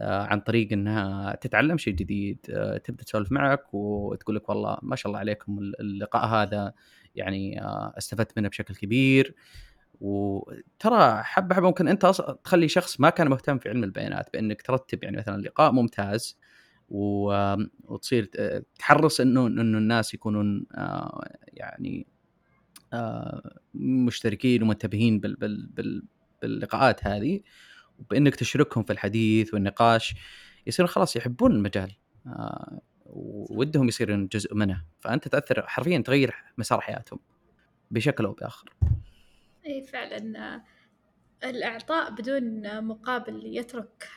[0.00, 2.38] عن طريق إنها تتعلم شيء جديد
[2.84, 6.72] تبدأ تسولف معك وتقول لك والله ما شاء الله عليكم اللقاء هذا
[7.14, 7.60] يعني
[7.98, 9.34] استفدت منه بشكل كبير.
[10.02, 12.06] وترى حبة حبة ممكن أنت
[12.44, 16.38] تخلي شخص ما كان مهتم في علم البيانات بأنك ترتب يعني مثلا لقاء ممتاز.
[16.88, 18.30] وتصير
[18.78, 22.06] تحرص إنه إنه الناس يكونون آه، يعني
[22.92, 25.36] آه، مشتركين ومنتبهين بال...
[25.36, 25.66] بال...
[25.66, 26.02] بال...
[26.42, 27.40] باللقاءات هذه
[27.98, 30.14] وبأنك تشركهم في الحديث والنقاش
[30.66, 31.92] يصيرون خلاص يحبون المجال
[32.26, 32.80] آه،
[33.50, 37.18] ودهم يصيرون جزء منه فأنت تأثر حرفيا تغير مسار حياتهم
[37.90, 38.74] بشكل أو بآخر.
[39.66, 40.62] اي فعلا
[41.44, 44.08] الإعطاء بدون مقابل يترك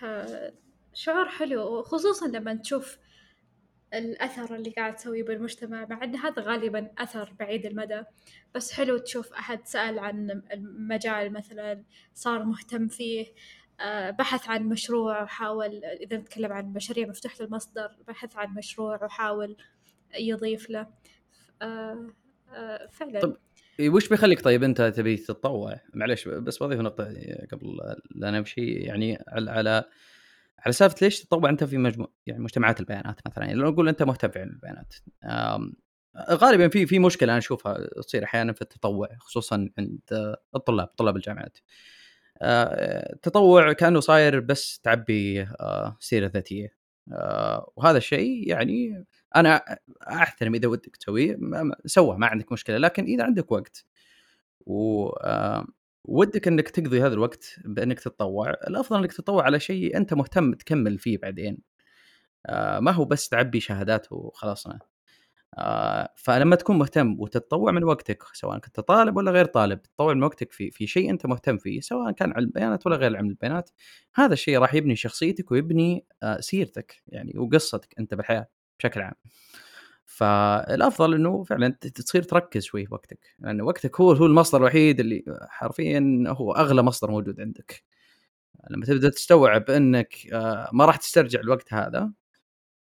[0.94, 2.98] شعور حلو خصوصا لما تشوف
[3.94, 8.04] الأثر اللي قاعد تسويه بالمجتمع مع أن هذا غالبا أثر بعيد المدى
[8.56, 13.26] بس حلو تشوف أحد سأل عن المجال مثلا صار مهتم فيه
[14.20, 19.58] بحث عن مشروع وحاول إذا نتكلم عن مشاريع مفتوحة المصدر بحث عن مشروع وحاول
[20.20, 20.88] يضيف له
[22.90, 23.20] فعلا.
[23.22, 23.38] طب
[23.82, 27.04] وش بيخليك طيب أنت تبي تتطوع؟ معلش بس بضيف نقطة
[27.52, 27.78] قبل
[28.16, 28.66] لا نمشي.
[28.74, 29.84] يعني على على
[30.60, 34.04] على سالفة ليش تتطوع أنت في مجموع يعني مجتمعات البيانات مثلا؟ يعني لو نقول أنت
[34.04, 34.94] مهتم في البيانات
[36.32, 40.00] غالبا في في مشكلة أنا أشوفها تصير أحيانا في التطوع خصوصا عند
[40.56, 41.58] الطلاب طلاب الجامعات.
[42.42, 45.48] التطوع كأنه صاير بس تعبي
[46.00, 46.76] سيرة ذاتية.
[47.76, 49.06] وهذا الشيء يعني
[49.36, 51.38] أنا أحترم إذا ودك تسويه
[51.86, 53.86] سوه ما عندك مشكلة لكن إذا عندك وقت
[54.66, 55.10] و
[56.06, 61.00] ودك إنك تقضي هذا الوقت بإنك تتطوع الأفضل إنك تتطوع على شيء أنت مهتم تكمل
[61.00, 61.58] فيه بعدين.
[62.80, 64.80] ما هو بس تعبي شهادات وخلاصنا
[66.16, 70.52] فلما تكون مهتم وتتطوع من وقتك سواء كنت طالب ولا غير طالب تطوع من وقتك
[70.52, 73.70] في في شيء أنت مهتم فيه سواء كان علم البيانات ولا غير علم البيانات
[74.16, 76.06] هذا الشيء راح يبني شخصيتك ويبني
[76.40, 78.48] سيرتك يعني وقصتك أنت بالحياة.
[78.80, 79.14] بشكل عام.
[80.06, 85.00] فالأفضل إنه فعلا تصير تركز شوي في وقتك لأن يعني وقتك هو هو المصدر الوحيد
[85.00, 87.84] اللي حرفيا هو أغلى مصدر موجود عندك.
[88.70, 92.12] لما تبدأ تستوعب إنك آه، ما راح تسترجع الوقت هذا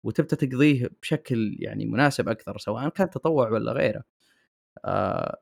[0.04, 4.04] وتبدأ تقضيه بشكل يعني مناسب أكثر سواء كان تطوع ولا غيره.
[4.86, 5.40] آه،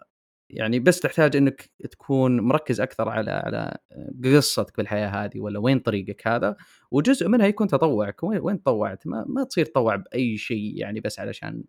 [0.53, 3.77] يعني بس تحتاج إنك تكون مركز أكثر على على
[4.23, 6.55] قصتك بالحياة هذه ولا وين طريقك هذا
[6.91, 8.23] وجزء منها يكون تطوعك.
[8.23, 11.63] وين تطوعت؟ ما, ما تصير تطوع بأي شيء يعني بس علشان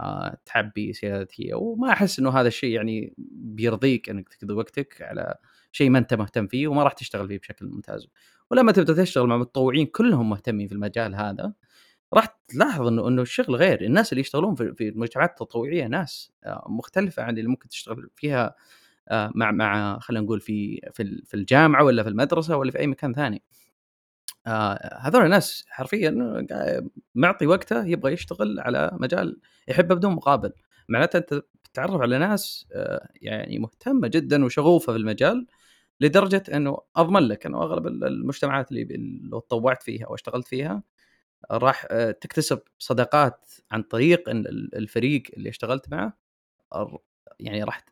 [0.00, 5.34] آه تعبي سيره ذاتيه وما أحس إنه هذا الشيء يعني بيرضيك إنك تقضي وقتك على
[5.72, 8.08] شيء ما أنت مهتم فيه وما راح تشتغل فيه بشكل ممتاز.
[8.50, 11.52] ولما تبدأ تشتغل مع متطوعين كلهم مهتمين في المجال هذا
[12.14, 13.82] راح تلاحظ إنه إنه الشغل غير.
[13.84, 18.54] الناس اللي يشتغلون في المجتمعات التطوعيه ناس آه، مختلفة عن اللي ممكن تشتغل فيها
[19.08, 22.86] آه، مع مع خلينا نقول في في في الجامعة ولا في المدرسة ولا في أي
[22.86, 23.42] مكان ثاني.
[24.46, 26.10] آه، هذول الناس حرفيا
[27.14, 30.52] معطي وقته يبغى يشتغل على مجال يحبه بدون مقابل.
[30.88, 32.66] معناته أنت تتعرف على ناس
[33.22, 35.46] يعني مهتمة جدا وشغوفة في المجال
[36.00, 38.86] لدرجة إنه أضمن لك إنه أغلب المجتمعات اللي
[39.32, 40.82] لو تطوعت فيها أو اشتغلت فيها
[41.50, 44.28] راح آه، تكتسب صداقات عن طريق
[44.76, 46.18] الفريق اللي اشتغلت معه
[47.40, 47.84] يعني راح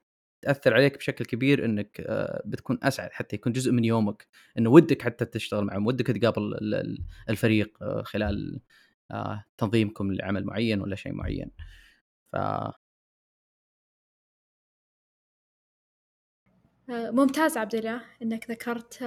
[0.42, 4.28] تأثر عليك بشكل كبير إنك آه، بتكون أسعد حتى يكون جزء من يومك
[4.58, 6.54] انه ودك حتى تشتغل معهم ودك تقابل
[7.30, 8.60] الفريق آه، خلال
[9.58, 11.50] تنظيمكم لعمل معين ولا شيء معين.
[12.32, 12.36] ف
[16.88, 19.02] ممتاز عبد الله إنك ذكرت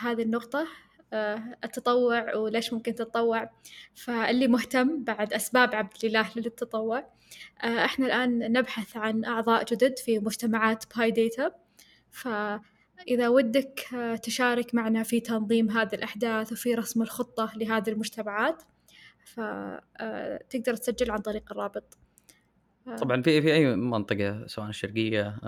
[0.00, 0.66] هذه النقطة.
[1.12, 3.50] التطوع وليش ممكن تتطوع.
[3.94, 7.16] فاللي مهتم بعد أسباب عبد الإله للتطوع
[7.64, 11.52] آه، إحنا الآن نبحث عن أعضاء جدد في مجتمعات باي ديتا
[12.10, 18.62] فإذا ودك آه، تشارك معنا في تنظيم هذه الأحداث وفي رسم الخطة لهذه المجتمعات
[19.24, 21.98] فتقدر تسجل عن طريق الرابط.
[22.98, 25.38] طبعا في في أي منطقة سواء الشرقية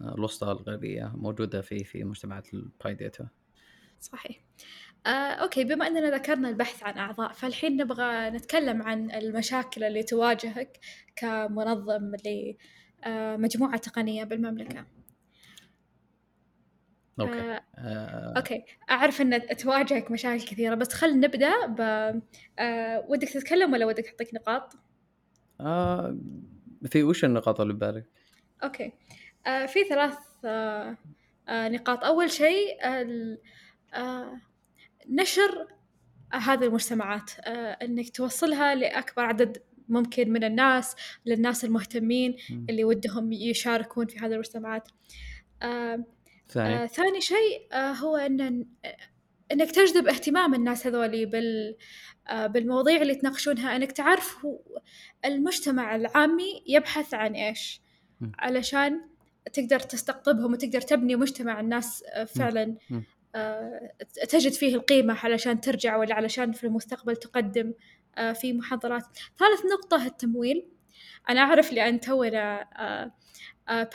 [0.00, 3.28] الوسطى الغربية موجودة في في مجتمعات ال PyData
[4.00, 4.40] صحيح.
[5.06, 10.80] آه، okay بما أننا ذكرنا البحث عن أعضاء فالحين نبغى نتكلم عن المشاكل اللي تواجهك
[11.16, 12.12] كمنظم
[13.06, 14.86] لمجموعة تقنية بالمملكة
[17.20, 21.80] okay آه آه okay أعرف إن تواجهك مشاكل كثيرة بس خل نبدأ ب
[22.58, 24.72] آه ودك تتكلم ولا ودك أعطيك نقاط؟
[25.60, 26.18] آه
[26.86, 28.04] في وش النقاط اللي ببالك؟
[28.64, 28.92] أوكي
[29.46, 30.96] آه في ثلاث آه
[31.48, 32.78] آه نقاط أول شيء
[33.94, 34.40] آه
[35.08, 35.66] نشر
[36.32, 42.36] هذه المجتمعات آه، إنك توصلها لأكبر عدد ممكن من الناس للناس المهتمين
[42.70, 44.88] اللي ودهم يشاركون في هذه المجتمعات.
[45.62, 46.04] آه
[46.48, 46.74] ثاني.
[46.74, 48.66] آه ثاني شيء آه هو ان
[49.52, 51.76] إنك تجذب اهتمام الناس هذولي بال
[52.28, 54.46] آه بالمواضيع اللي تناقشونها إنك تعرف
[55.24, 57.80] المجتمع العامي يبحث عن إيش.
[58.38, 59.00] علشان
[59.52, 62.76] تقدر تستقطبهم وتقدر تبني مجتمع الناس آه، فعلا.
[64.28, 67.72] تجد فيه القيمة علشان ترجع ولا علشان في المستقبل تقدم
[68.18, 69.02] آه، في محاضرات.
[69.38, 70.68] ثالث نقطة التمويل.
[71.30, 72.66] أنا أعرف لأن تونا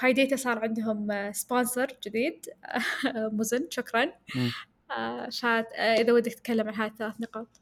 [0.02, 2.46] PyData صار عندهم sponsor جديد.
[3.38, 4.12] مزن شكرا.
[5.78, 7.62] إذا ودك تتكلم عن هذه الثلاث نقاط.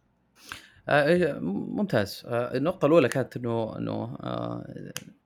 [0.89, 2.23] إيه، ممتاز.
[2.27, 4.17] النقطة الأولى كانت إنه إنه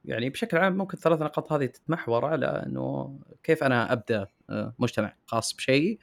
[0.06, 4.28] يعني بشكل عام ممكن الثلاث نقاط هذه تتمحور على إنه كيف أنا أبدأ
[4.80, 6.00] مجتمع خاص بشيء.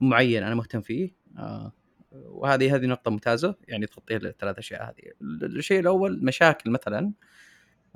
[0.00, 1.72] معين أنا مهتم فيه آه
[2.12, 5.12] وهذه هذه نقطة ممتازة يعني تغطي الثلاث أشياء هذه.
[5.42, 7.12] الشيء الأول مشاكل مثلا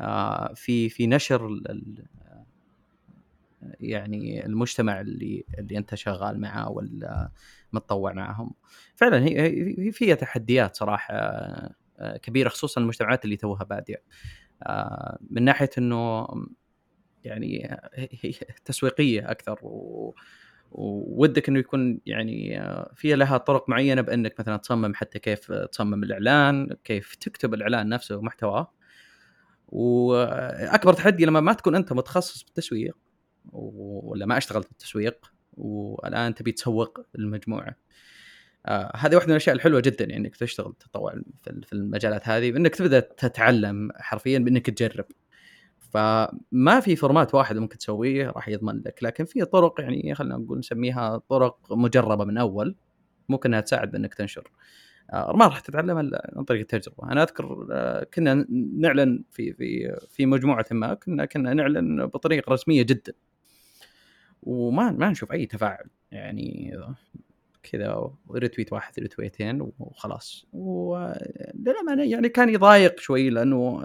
[0.00, 1.60] آه في في نشر
[3.80, 7.30] يعني المجتمع اللي اللي أنت شغال معه ولا
[7.72, 8.54] متطوع معهم.
[8.96, 11.14] فعلا هي فيها تحديات صراحة
[11.98, 14.02] آه، كبيرة خصوصا المجتمعات اللي توها بادية.
[14.62, 16.26] آه من ناحية إنه
[17.24, 18.32] يعني هي
[18.64, 20.14] تسويقية أكثر و
[20.74, 26.02] وودك إنه يكون يعني آه، في لها طرق معينة بإنك مثلا تصمم حتى كيف تصمم
[26.02, 28.72] الإعلان، كيف تكتب الإعلان نفسه ومحتواه.
[29.68, 32.96] وأكبر تحدي لما ما تكون أنت متخصص بالتسويق
[33.52, 37.76] ولا ما أشتغلت بالتسويق والآن تبي تسوق المجموعة.
[38.66, 42.74] آه هذه واحدة من الأشياء الحلوة جدا يعني إنك تشتغل تطوع في المجالات هذه انك
[42.76, 45.06] تبدأ تتعلم حرفيا بإنك تجرب.
[45.94, 50.58] فما في فورمات واحد ممكن تسويه راح يضمن لك لكن في طرق يعني خلينا نقول
[50.58, 52.76] نسميها طرق مجربة من أول
[53.28, 54.50] ممكن إنها تساعد بانك تنشر.
[55.12, 57.12] آه، ما راح تتعلم إلا عن طريق التجربة.
[57.12, 58.46] أنا أذكر آه، كنا
[58.78, 63.12] نعلن في في في مجموعة ما كنا كنا نعلن بطريقة رسمية جدا.
[64.42, 66.72] وما ما نشوف أي تفاعل يعني
[67.72, 70.46] كذا ريتويت واحد ريتويتين وخلاص.
[70.52, 73.80] وللأمانة يعني كان يضايق شوي لأنه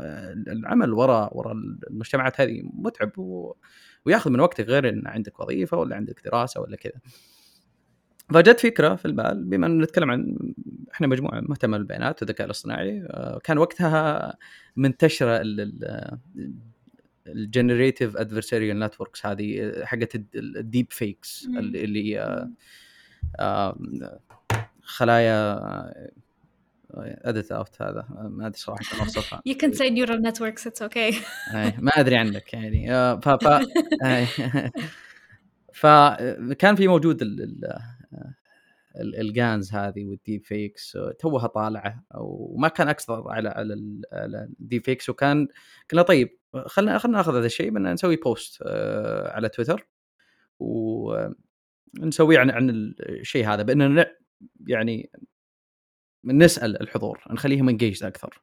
[0.48, 1.54] العمل وراء وراء
[1.90, 3.56] المجتمعات هذه متعب و...
[4.06, 7.00] وياخذ من وقتك غير إن عندك وظيفة ولا عندك دراسة ولا كذا.
[8.34, 10.38] فجت فكرة في البال بما إن نتكلم عن
[10.94, 13.08] إحنا مجموعة مهتمة بالبيانات والذكاء الاصطناعي
[13.44, 14.34] كان وقتها
[14.76, 15.42] منتشرة
[17.28, 22.48] الجنريتيف ادفرساريال نتوركس هذه حقت الديب فيكس اللي
[24.82, 25.60] خلايا
[26.98, 29.42] ادت اوت هذا ما أدري صراحة كيف أوصفها.
[29.50, 30.66] You can say neural networks.
[30.66, 31.16] It's okay.
[31.80, 32.94] ما أدري عنك يعني.
[32.94, 33.48] آه، ف ف
[35.80, 37.42] فكان في موجود ال...
[38.96, 39.20] ال...
[39.20, 45.48] ال GANs هذه وال deepfakes توها طالعة وما كان أكثر على على ال deepfakes وكان
[45.92, 49.88] قلنا طيب خلينا خلينا ناخذ هذا الشيء بدنا نسوي post آه، على تويتر
[52.00, 54.06] ونسوي عن عن الشيء هذا بان
[54.68, 55.10] يعني
[56.26, 58.42] نسأل الحضور نخليهم engaged أكثر.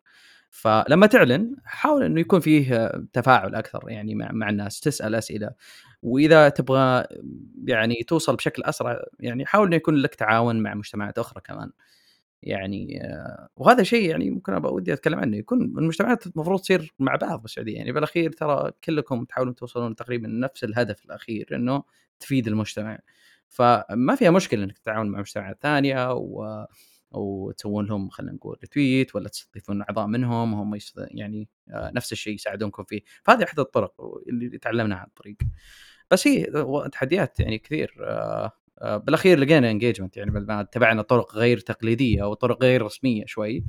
[0.51, 5.51] فلما تعلن حاول إنه يكون فيه تفاعل أكثر يعني مع مع الناس تسأل أسئلة.
[6.03, 7.05] وإذا تبغى
[7.65, 11.71] يعني توصل بشكل أسرع يعني حاول إنه يكون لك تعاون مع مجتمعات أخرى كمان.
[12.43, 13.01] يعني
[13.57, 15.37] وهذا شيء يعني ممكن أبغى ودي أتكلم عنه.
[15.37, 17.77] يكون المجتمعات المفروض تصير مع بعض بالسعودية.
[17.77, 21.83] يعني بالأخير ترى كلكم تحاولون توصلون تقريبا نفس الهدف الأخير إنه
[22.21, 22.99] تفيد المجتمع.
[23.49, 26.67] فما فيها مشكلة إنك تتعاون مع مجتمعات ثانية و
[27.11, 32.85] وتسوون لهم خلينا نقول ريتويت ولا تستضيفون أعضاء منهم وهم يعني آه، نفس الشيء يساعدونكم
[32.85, 33.01] فيه.
[33.25, 33.95] فهذه أحد الطرق
[34.29, 35.37] اللي تعلمناها عن الطريق.
[36.11, 36.47] بس هي
[36.93, 42.23] تحديات يعني كثير آه، آه، بالأخير لقينا engagement يعني بعد ما اتبعنا طرق غير تقليدية
[42.23, 43.65] أو طرق غير رسمية شوي.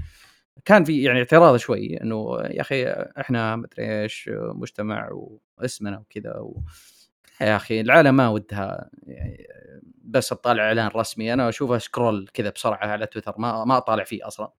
[0.65, 5.09] كان في يعني اعتراض شوي إنه يا أخي إحنا مدري إيش مجتمع
[5.57, 6.61] واسمنا وكذا و...
[7.41, 9.47] يا أخي العالم ما ودها يعني
[10.03, 11.33] بس اطالع إعلان رسمي.
[11.33, 14.51] أنا أشوفه scroll كذا بسرعة على تويتر ما ما أطالع فيه أصلا.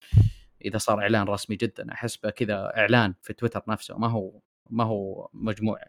[0.65, 5.29] إذا صار إعلان رسمي جدا احسبه كذا إعلان في تويتر نفسه ما هو ما هو
[5.33, 5.87] مجموعه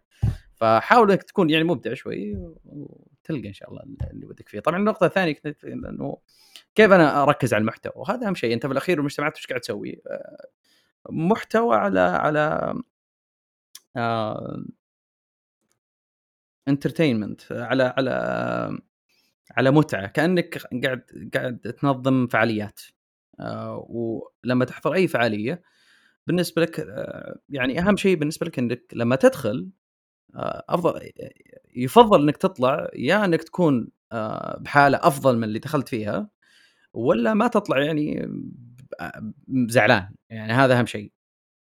[0.54, 4.60] فحاول إنك تكون يعني مبدع شوي وتلقى إن شاء الله اللي ودك فيه.
[4.60, 6.18] طبعا النقطة الثانية كنت إنه
[6.76, 8.54] كيف أنا أركز على المحتوى؟ وهذا أهم شيء.
[8.54, 10.02] أنت في الأخير المجتمعات إيش قاعد تسوي؟
[11.10, 12.74] محتوى على على
[16.70, 18.12] انترتينمنت على على
[19.58, 21.04] على متعة كأنك قاعد
[21.36, 22.80] قاعد تنظم فعاليات.
[23.40, 25.62] آه، ولما تحضر أي فعالية
[26.28, 29.70] بالنسبة لك آه، يعني أهم شيء بالنسبة لك إنك لما تدخل
[30.36, 31.12] آه، أفضل
[31.76, 33.90] يفضل إنك تطلع يا إنك تكون
[34.60, 36.30] بحالة أفضل من اللي دخلت فيها
[36.94, 38.30] ولا ما تطلع يعني
[39.70, 40.16] زعلان.
[40.30, 41.12] يعني هذا أهم شيء.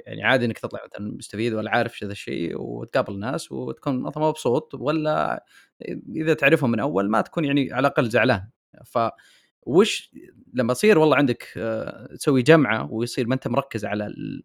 [0.06, 4.74] يعني عادي إنك تطلع مثلا مستفيد ولا عارف هذا الشيء وتقابل ناس وتكون مثلا مبسوط
[4.74, 5.44] ولا
[6.16, 8.48] إذا تعرفهم من أول ما تكون يعني على الأقل زعلان.
[8.84, 8.98] ف
[9.62, 10.14] وش
[10.54, 14.42] لما تصير والله عندك آه، تسوي جمعة ويصير ما أنت مركز على ال...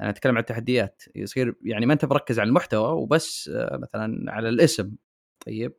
[0.00, 4.48] أنا أتكلم عن التحديات يصير يعني ما أنت مركز على المحتوى وبس آه، مثلا على
[4.48, 4.92] الاسم
[5.46, 5.74] طيب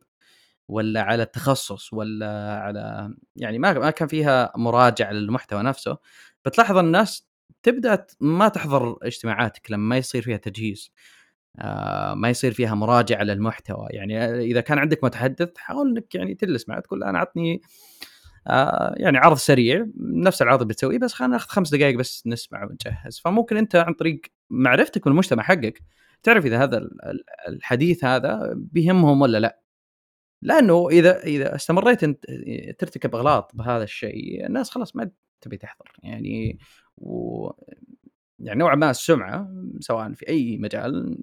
[0.68, 5.98] ولا على التخصص ولا على يعني ما ما كان فيها مراجعة للمحتوى نفسه.
[6.46, 7.28] بتلاحظ الناس
[7.62, 10.92] تبدأ ما تحضر اجتماعاتك لما ما يصير فيها تجهيز
[11.58, 13.86] آه ما يصير فيها مراجعة للمحتوى.
[13.90, 17.60] يعني إذا كان عندك متحدث حاول إنك يعني تجلس معه تقول أنا عطني
[18.46, 22.64] آه يعني عرض سريع نفس العرض اللي بتسويه بس خلينا ناخذ خمس دقائق بس نسمع
[22.64, 23.18] ونجهز.
[23.18, 24.20] فممكن أنت عن طريق
[24.50, 25.82] معرفتك بالمجتمع حقك
[26.22, 26.88] تعرف إذا هذا
[27.48, 29.62] الحديث هذا بيهمهم ولا لا.
[30.42, 32.24] لأنه إذا إذا استمريت أنت
[32.78, 35.92] ترتكب إغلاط بهذا الشيء الناس خلاص ما تبي تحضر.
[36.02, 36.58] يعني
[36.98, 37.50] و
[38.38, 39.50] يعني نوعا ما السمعة
[39.80, 41.18] سواء في أي مجال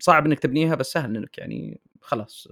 [0.00, 2.48] صعب إنك تبنيها بس سهل إنك يعني خلاص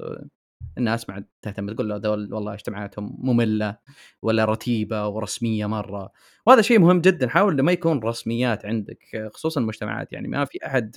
[0.78, 3.76] الناس ما عاد تهتم تقول له دول والله اجتماعاتهم مملة
[4.22, 6.12] ولا رتيبة ورسمية مرة.
[6.46, 10.12] وهذا شيء مهم جدا حاول ما يكون رسميات عندك خصوصا المجتمعات.
[10.12, 10.96] يعني ما في أحد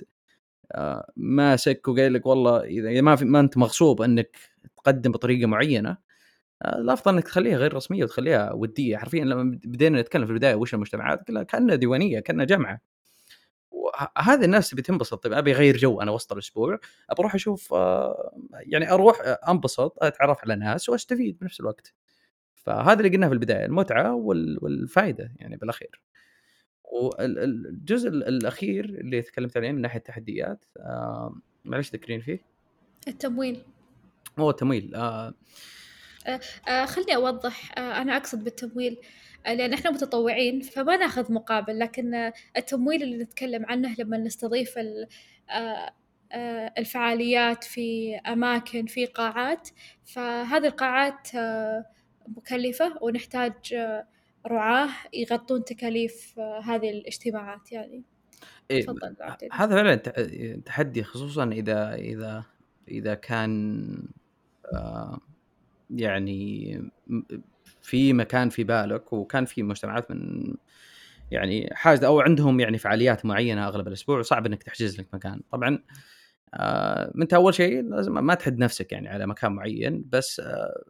[0.72, 4.38] آه، ماسك وقايل لك والله إذا ما في ما أنت مغصوب إنك
[4.78, 5.98] تقدم بطريقة معينة
[6.66, 8.98] الأفضل إنك تخليها غير رسمية وتخليها ودية.
[8.98, 12.82] حرفيا لما بدينا نتكلم في البداية وش المجتمعات قلنا كأنها ديوانية كأنها جامعة.
[13.72, 18.32] وهذه الناس تبي تنبسط طيب أبي أغير جو أنا وسط الأسبوع ابى أروح أشوف آه،
[18.54, 19.18] يعني أروح
[19.50, 21.94] أنبسط أتعرف على ناس وأستفيد بنفس الوقت.
[22.56, 26.02] فهذا اللي قلناه في البداية المتعة والفائده يعني بالأخير.
[26.84, 32.40] والجزء الأخير اللي تكلمت عليه من ناحية التحديات آه، معلش ذكرين فيه؟
[33.08, 33.64] التمويل.
[34.40, 35.34] هو التمويل آه آه، آه،
[36.86, 38.98] خلني أوضح آه، أنا أقصد بالتمويل
[39.46, 44.80] لأن إحنا متطوعين فما ناخذ مقابل لكن التمويل اللي نتكلم عنه لما نستضيف
[46.78, 49.70] الفعاليات في أماكن في قاعات
[50.06, 51.28] فهذه القاعات
[52.28, 53.54] مكلفة ونحتاج
[54.48, 58.04] رعاة يغطون تكاليف هذه الاجتماعات يعني.
[58.72, 58.86] إيه
[59.52, 59.96] هذا فعلا
[60.66, 62.44] تحدي خصوصا إذا إذا
[62.88, 63.86] إذا كان
[64.74, 65.20] آه
[65.90, 66.82] يعني
[67.82, 70.54] في مكان في بالك وكان في مجتمعات من
[71.32, 75.42] يعني حاجة أو عندهم يعني فعاليات معينة أغلب الأسبوع وصعب إنك تحجز لك مكان.
[75.52, 75.80] طبعا
[76.54, 80.84] آه أنت أول شيء لازم ما تحد نفسك يعني على مكان معين بس آه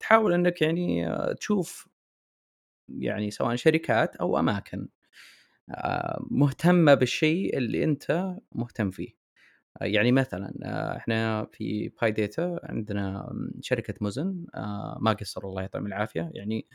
[0.00, 1.88] تحاول إنك يعني آه تشوف
[2.88, 4.88] يعني سواء شركات أو أماكن
[5.70, 9.21] آه، مهتمة بالشيء اللي أنت مهتم فيه.
[9.80, 15.86] يعني مثلا آه، إحنا في باي ديتا عندنا شركة مزن آه، ما قصروا الله يعطيهم
[15.86, 16.66] العافية يعني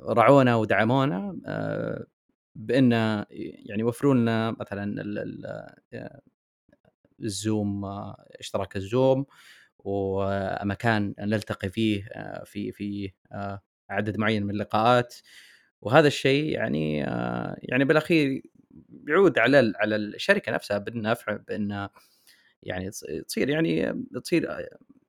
[0.00, 1.36] رعونا ودعمونا
[2.54, 2.92] بأن
[3.66, 5.02] يعني يوفروا لنا مثلا
[7.22, 7.84] الزوم
[8.40, 9.26] إشتراك الزوم
[9.78, 12.08] ومكان نلتقي فيه
[12.44, 13.12] في في
[13.90, 15.14] عدد معين من اللقاءات.
[15.80, 16.98] وهذا الشيء يعني
[17.62, 18.42] يعني بالأخير
[19.08, 21.88] يعود على على الشركة نفسها بالنفع بأن
[22.62, 22.90] يعني
[23.28, 24.68] تصير يعني تصير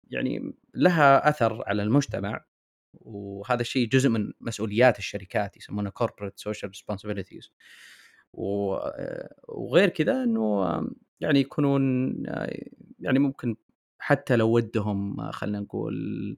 [0.09, 2.45] يعني لها أثر على المجتمع.
[2.93, 7.49] وهذا الشيء جزء من مسؤوليات الشركات يسمونها corporate social responsibilities.
[9.47, 10.65] وغير كذا إنه
[11.19, 12.13] يعني يكونون
[12.99, 13.55] يعني ممكن
[13.99, 16.37] حتى لو ودهم خلينا نقول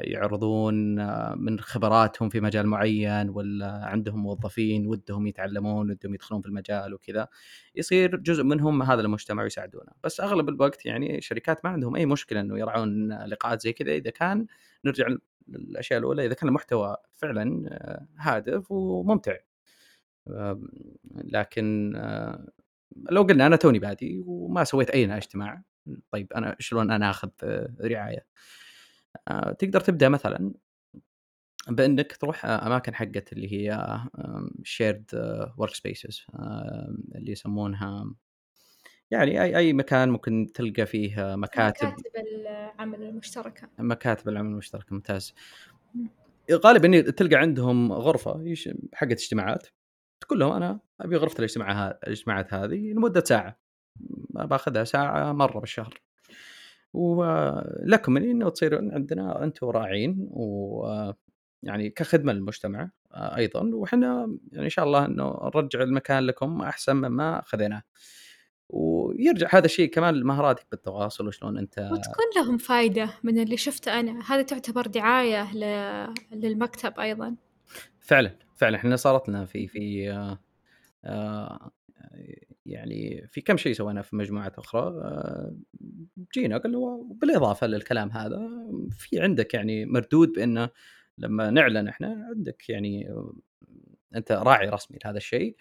[0.00, 6.48] يعرضون آه، من خبراتهم في مجال معين ولا عندهم موظفين ودهم يتعلمون ودهم يدخلون في
[6.48, 7.28] المجال وكذا
[7.74, 12.40] يصير جزء منهم هذا المجتمع ويساعدونه بس أغلب الوقت يعني الشركات ما عندهم أي مشكلة
[12.40, 14.46] إنه يرعون لقاءات زي كذا إذا كان
[14.84, 15.08] نرجع
[15.48, 19.36] للأشياء الأولى إذا كان المحتوى فعلا آه، هادف وممتع.
[21.14, 21.92] لكن
[23.10, 25.62] لو قلنا أنا توني بادي وما سويت أي اجتماع
[26.10, 27.28] طيب أنا شلون أنا آخذ
[27.80, 28.24] رعاية؟ آه،
[29.58, 30.52] تقدر تبدأ مثلا
[31.68, 33.98] بإنك تروح أماكن حقت اللي هي
[34.62, 35.10] shared
[35.56, 36.26] workspaces
[37.14, 38.14] اللي يسمونها
[39.10, 41.88] يعني أي أي مكان ممكن تلقى فيه مكاتب.
[41.88, 43.68] مكاتب العمل المشتركة.
[43.78, 45.34] مكاتب العمل المشتركة ممتاز.
[46.52, 48.54] غالبا تلقى عندهم غرفة
[48.94, 49.66] حقت اجتماعات.
[50.20, 53.58] تقول لهم أنا أبي غرفه الاجتماع الإجتماعات هذه لمدة ساعة.
[54.30, 56.00] باخذها ساعة مرة بالشهر.
[56.98, 61.12] ولكم من إنه تصير عندنا أنتم راعين و
[61.62, 67.42] يعني كخدمة للمجتمع أيضا وحنا يعني إن شاء الله إنه نرجع المكان لكم أحسن مما
[67.44, 67.82] خذيناه.
[68.68, 74.20] ويرجع هذا الشيء كمان لمهاراتك بالتواصل وشلون أنت وتكون لهم فائده من اللي شفته أنا،
[74.26, 75.64] هذه تعتبر دعاية ل...
[76.32, 77.36] للمكتب أيضا.
[78.00, 80.38] فعلا فعلا إحنا صارت لنا في في آه
[81.04, 81.70] آه
[82.72, 85.56] يعني في كم شيء سويناه في مجموعات أخرى آه،
[86.34, 88.40] جينا قال له بالإضافة للكلام هذا
[88.90, 90.70] في عندك يعني مردود بانه
[91.18, 93.14] لما نعلن إحنا عندك يعني
[94.16, 95.56] أنت راعي رسمي لهذا الشيء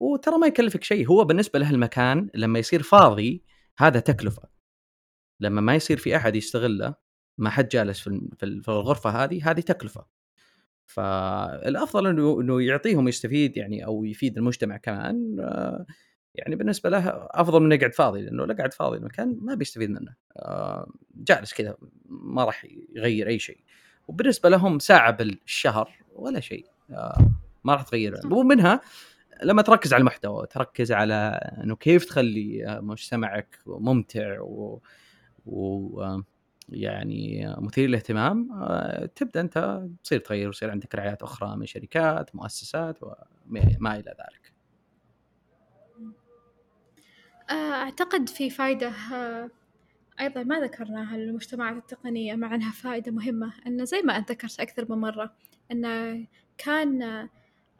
[0.00, 3.44] وترى ما يكلفك شيء هو بالنسبة له المكان لما يصير فاضي
[3.78, 4.42] هذا تكلفة
[5.40, 6.94] لما ما يصير في أحد يستغله
[7.38, 8.00] ما حد جالس
[8.38, 10.06] في الغرفة هذه هذه تكلفة
[10.86, 15.86] فالأفضل إنه إنه يعطيهم يستفيد يعني أو يفيد المجتمع كمان آه،
[16.34, 20.14] يعني بالنسبة له أفضل من يقعد فاضي لأنه لو قعد فاضي المكان ما بيستفيد منه.
[20.36, 21.76] آه، جالس كذا
[22.08, 23.60] ما راح يغير أي شيء.
[24.08, 26.66] وبالنسبة لهم ساعة بالشهر ولا شيء.
[26.90, 27.30] آه،
[27.64, 28.20] ما راح تغير.
[28.30, 28.80] ومنها
[29.42, 31.14] لما تركز على المحتوى تركز على
[31.64, 34.82] إنه كيف تخلي مجتمعك ممتع و,
[35.46, 36.20] و
[36.68, 42.98] يعني مثير للاهتمام آه، تبدأ أنت تصير تغير ويصير عندك رعايات أخرى من شركات مؤسسات
[43.02, 44.59] وما إلى ذلك.
[47.50, 49.50] آه، أعتقد في فايدة آه،
[50.20, 54.86] أيضا ما ذكرناها للمجتمعات التقنية مع أنها فائدة مهمة أنه زي ما أنت ذكرت أكثر
[54.88, 55.34] من مرة
[55.72, 56.26] أنه
[56.58, 57.28] كان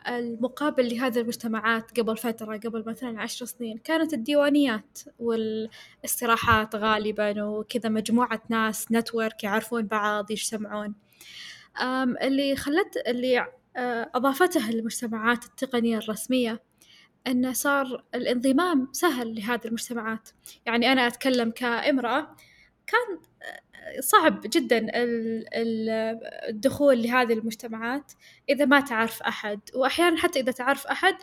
[0.09, 8.43] المقابل لهذه المجتمعات قبل فترة قبل مثلا عشر سنين كانت الديوانيات والاستراحات غالبا وكذا مجموعة
[8.49, 10.95] ناس نتورك يعرفون بعض يجتمعون.
[12.23, 13.47] اللي خلت اللي
[13.77, 16.62] آه، أضافته المجتمعات التقنية الرسمية
[17.27, 20.29] أنه صار الانضمام سهل لهذه المجتمعات.
[20.66, 22.37] يعني أنا أتكلم كامرأة
[22.87, 23.18] كان
[24.01, 24.87] صعب جدا
[26.49, 28.12] الدخول لهذه المجتمعات
[28.49, 29.61] إذا ما تعرف أحد.
[29.75, 31.14] وأحيانا حتى إذا تعرف أحد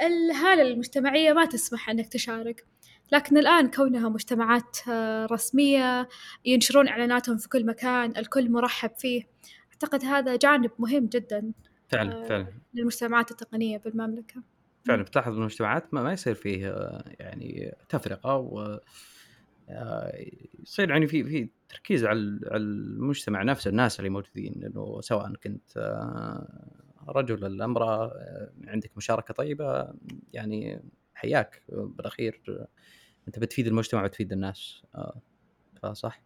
[0.00, 2.66] الهالة المجتمعية ما تسمح أنك تشارك.
[3.12, 4.88] لكن الآن كونها مجتمعات
[5.32, 6.08] رسمية
[6.44, 9.22] ينشرون إعلاناتهم في كل مكان الكل مرحب فيه
[9.72, 11.52] أعتقد هذا جانب مهم جدا
[11.88, 12.46] فعلا آه، فعلا.
[12.74, 14.42] للمجتمعات التقنية بالمملكة.
[14.86, 16.66] فعلا بتلاحظ بالمجتمعات ما, ما يصير فيه
[17.20, 18.80] يعني تفرقة و
[20.62, 26.46] يصير يعني في في تركيز على المجتمع نفسه الناس اللي موجودين لأنه سواء كنت آه،
[27.08, 29.94] رجل ولا امرأة آه، عندك مشاركة طيبة
[30.32, 30.82] يعني
[31.14, 32.40] حياك بالأخير
[33.28, 35.20] أنت بتفيد المجتمع وتفيد الناس آه،
[35.82, 36.20] فصح؟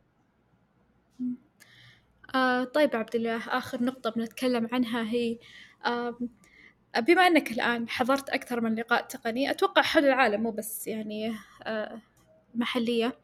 [2.35, 5.39] آه طيب عبد الله آخر نقطة بنتكلم عنها هي
[5.87, 6.19] آه
[6.99, 11.32] بما انك الان حضرت أكثر من لقاء تقني أتوقع حول العالم مو بس يعني
[11.62, 12.01] آه
[12.55, 13.18] محلية.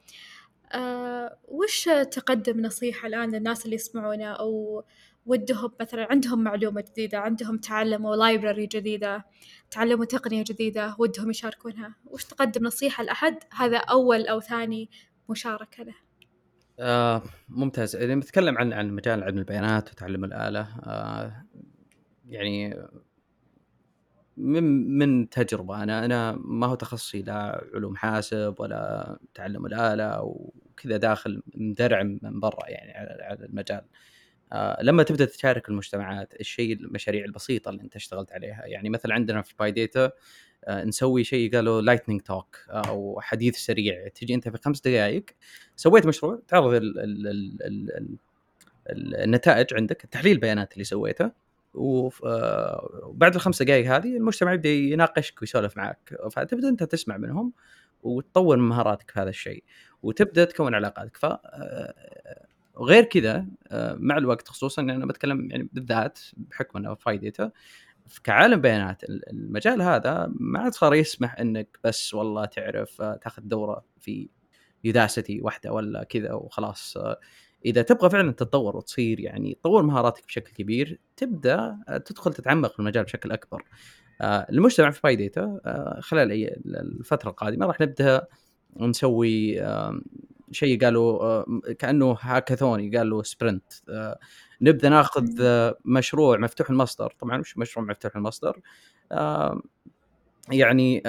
[0.73, 4.85] آه وش تقدم نصيحة الآن للناس اللي يسمعونا أو
[5.27, 9.25] ودهم مثلا عندهم معلومة جديدة عندهم تعلموا لايبراري جديدة
[9.71, 14.91] تعلموا تقنية جديدة ودهم يشاركونها؟ وش تقدم نصيحة لأحد؟ هذا أول أو ثاني
[15.31, 15.95] مشاركة له.
[16.81, 17.97] آه ممتاز.
[17.97, 21.47] إذا بنتكلم عن عن مجال علم البيانات وتعلم الآلة آه
[22.29, 22.75] يعني
[24.37, 25.83] من من تجربة.
[25.83, 32.41] أنا أنا ما هو تخصصي لا علوم حاسب ولا تعلم الآلة وكذا داخل مدرعم من
[32.41, 33.85] برا يعني على المجال.
[34.53, 38.63] آه لما تبدأ تشارك المجتمعات الشيء المشاريع البسيطة اللي أنت اشتغلت عليها.
[38.67, 40.13] يعني مثلا عندنا في PyData
[40.65, 44.09] آه نسوي شيء يقال له lightning talk أو حديث سريع.
[44.09, 45.25] تجي أنت في خمس دقائق
[45.77, 48.19] سويت مشروع تعرض ال ال ال ال
[48.91, 51.46] ال النتائج عندك تحليل البيانات اللي سويته.
[51.77, 56.15] وبعد الخمس دقائق هذه المجتمع يبدأ يناقشك ويسولف معك.
[56.33, 57.53] فتبدأ أنت تسمع منهم
[58.03, 59.65] وتطور من مهاراتك في هذا الشيء
[60.03, 61.17] وتبدأ تكون علاقاتك.
[61.17, 61.27] ف
[62.75, 67.51] وغير كذا مع الوقت خصوصا ان أنا بتكلم يعني بالذات بحكم أنه فايدته
[68.25, 74.29] كعالم بيانات المجال هذا ما عاد صار يسمح إنك بس والله تعرف تاخذ دورة في
[74.85, 76.99] Udacity واحدة ولا كذا وخلاص
[77.67, 83.05] إذا تبغى فعلا تتطور وتصير يعني تطور مهاراتك بشكل كبير تبدأ تدخل تتعمق في المجال
[83.05, 83.65] بشكل أكبر.
[84.23, 85.61] المجتمع في PyData
[86.01, 86.33] خلال
[86.67, 88.27] الفترة القادمة راح نبدأ
[88.77, 89.67] نسوي
[90.51, 93.73] شيء يقال له كأنه hackathon يقال له sprint.
[94.63, 95.27] نبدأ ناخذ
[95.85, 97.15] مشروع مفتوح المصدر.
[97.21, 98.61] طبعا مش مشروع مفتوح المصدر.
[100.51, 101.03] يعني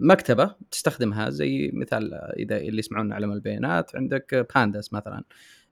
[0.00, 5.24] مكتبة تستخدمها زي مثال إذا اللي يسمعون علم البيانات عندك pandas مثلا.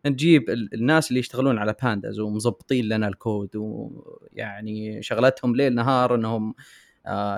[0.06, 6.54] نجيب الناس اللي يشتغلون على pandas ومظبطين لنا الكود ويعني شغلتهم ليل نهار إنهم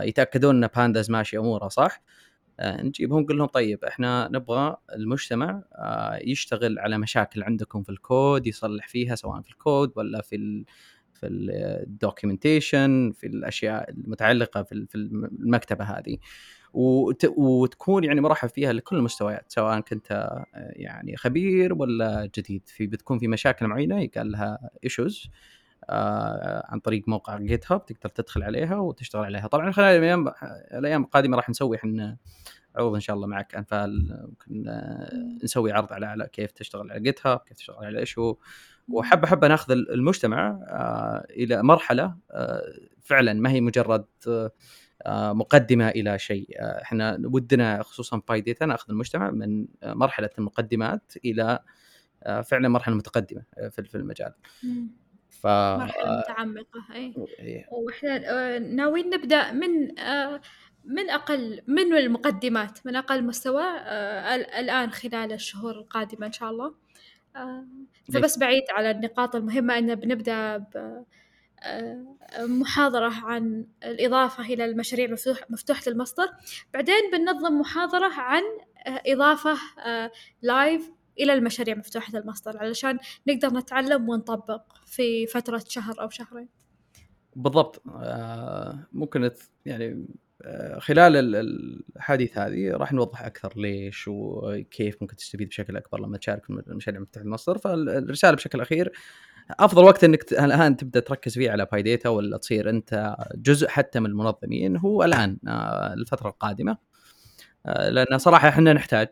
[0.03, 2.03] يتأكدون إن pandas ماشي أمورها صح؟
[2.63, 5.63] نجيبهم نقول لهم طيب إحنا نبغى المجتمع
[6.23, 10.65] يشتغل على مشاكل عندكم في الكود يصلح فيها سواء في الكود ولا في ال
[11.13, 16.19] في ال documentation في الأشياء المتعلقة في المكتبة هذه.
[17.37, 22.63] وتكون يعني مرحب فيها لكل المستويات سواء كنت يعني خبير ولا جديد.
[22.67, 25.31] في بتكون في مشاكل معينة يقال لها issues
[25.91, 29.47] آه عن طريق موقع GitHub تقدر تدخل عليها وتشتغل عليها.
[29.47, 30.29] طبعا خلال الأيام
[30.73, 32.17] الأيام القادمة راح نسوي إحنا
[32.77, 34.65] عروض إن شاء الله معك أنفال ممكن
[35.45, 38.37] نسوي عرض على, على كيف تشتغل على GitHub كيف تشتغل على issue
[38.89, 42.63] وحبه حبه ناخذ المجتمع آه إلى مرحلة آه
[43.01, 44.51] فعلا ما هي مجرد آه
[45.09, 46.49] مقدمة إلى شيء.
[46.61, 51.59] إحنا ودنا خصوصا PyData نأخذ المجتمع من مرحلة المقدمات إلى
[52.45, 54.33] فعلا مرحلة متقدمة في المجال.
[55.29, 57.15] ف مرحلة متعمقة إي.
[57.71, 59.89] وإحنا ناويين نبدأ من
[60.85, 63.65] من أقل من المقدمات من أقل مستوى
[64.61, 66.75] الآن خلال الشهور القادمة إن شاء الله.
[68.15, 71.05] فبس بعيد على النقاط المهمة إن بنبدأ ب
[72.39, 76.29] محاضرة عن الإضافة إلى المشاريع مفتوح مفتوحة المصدر
[76.75, 78.43] بعدين بننظم محاضرة عن
[78.87, 79.59] إضافة
[80.43, 86.49] لايف إلى المشاريع مفتوحة المصدر علشان نقدر نتعلم ونطبق في فترة شهر أو شهرين.
[87.37, 87.83] بالضبط.
[88.93, 89.31] ممكن
[89.67, 90.07] يعني
[90.79, 91.37] خلال
[91.97, 97.01] الحديث هذه راح نوضح أكثر ليش وكيف ممكن تستفيد بشكل أكبر لما تشارك في المشاريع
[97.01, 98.93] مفتوحة المصدر فالرساله بشكل أخير
[99.51, 104.01] أفضل وقت إنك الآن تبدأ تركز فيه على باي ديتا ولا تصير أنت جزء حتى
[104.01, 105.39] من المنظمين هو الآن
[105.99, 106.79] الفترة القادمة
[107.67, 109.09] لأن صراحة إحنا نحتاج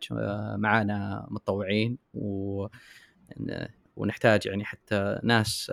[0.56, 2.66] معانا متطوعين و
[3.96, 5.72] ونحتاج يعني حتى ناس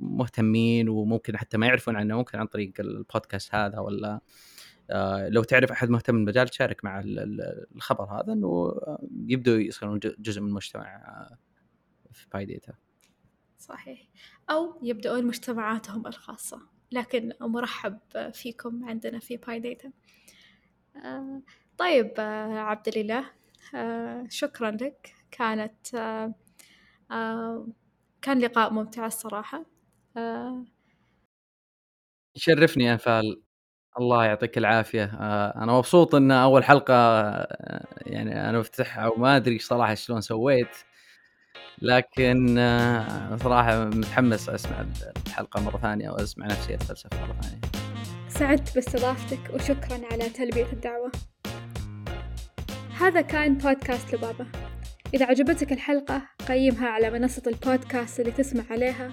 [0.00, 4.20] مهتمين وممكن حتى ما يعرفون عنه ممكن عن طريق البودكاست هذا ولا
[5.28, 7.02] لو تعرف أحد مهتم بالمجال تشارك مع
[7.76, 8.74] الخبر هذا إنه
[9.26, 11.28] يبدوا يصيرون جزء من المجتمع
[12.12, 12.72] في PyData.
[13.62, 14.00] صحيح.
[14.50, 16.60] أو يبدأون مجتمعاتهم الخاصة.
[16.92, 17.98] لكن مرحب
[18.32, 19.92] فيكم عندنا في PyData.
[21.78, 22.14] طيب
[22.56, 23.24] عبد الإله
[24.28, 25.14] شكرا لك.
[25.30, 25.86] كانت
[28.22, 29.64] كان لقاء ممتع الصراحة.
[32.36, 33.42] يشرفني انفال
[33.98, 35.04] الله يعطيك العافية.
[35.62, 36.94] أنا مبسوط إن أول حلقة
[38.06, 40.76] يعني أنا بفتحها وما أدري صراحة شلون سويت.
[41.82, 42.46] لكن
[43.42, 44.86] صراحة متحمس أسمع
[45.26, 47.60] الحلقة مرة ثانية وأسمع نفسي أتفلسف مرة ثانية.
[48.28, 51.12] سعدت باستضافتك وشكرا على تلبية الدعوة.
[53.00, 54.46] هذا كان بودكاست لبابا.
[55.14, 59.12] إذا عجبتك الحلقة قيمها على منصة البودكاست اللي تسمع عليها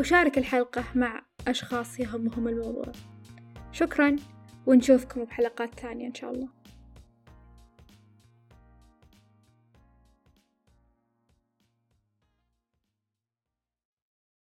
[0.00, 2.92] وشارك الحلقة مع أشخاص يهمهم الموضوع.
[3.72, 4.16] شكرا
[4.66, 6.57] ونشوفكم بحلقات ثانية إن شاء الله.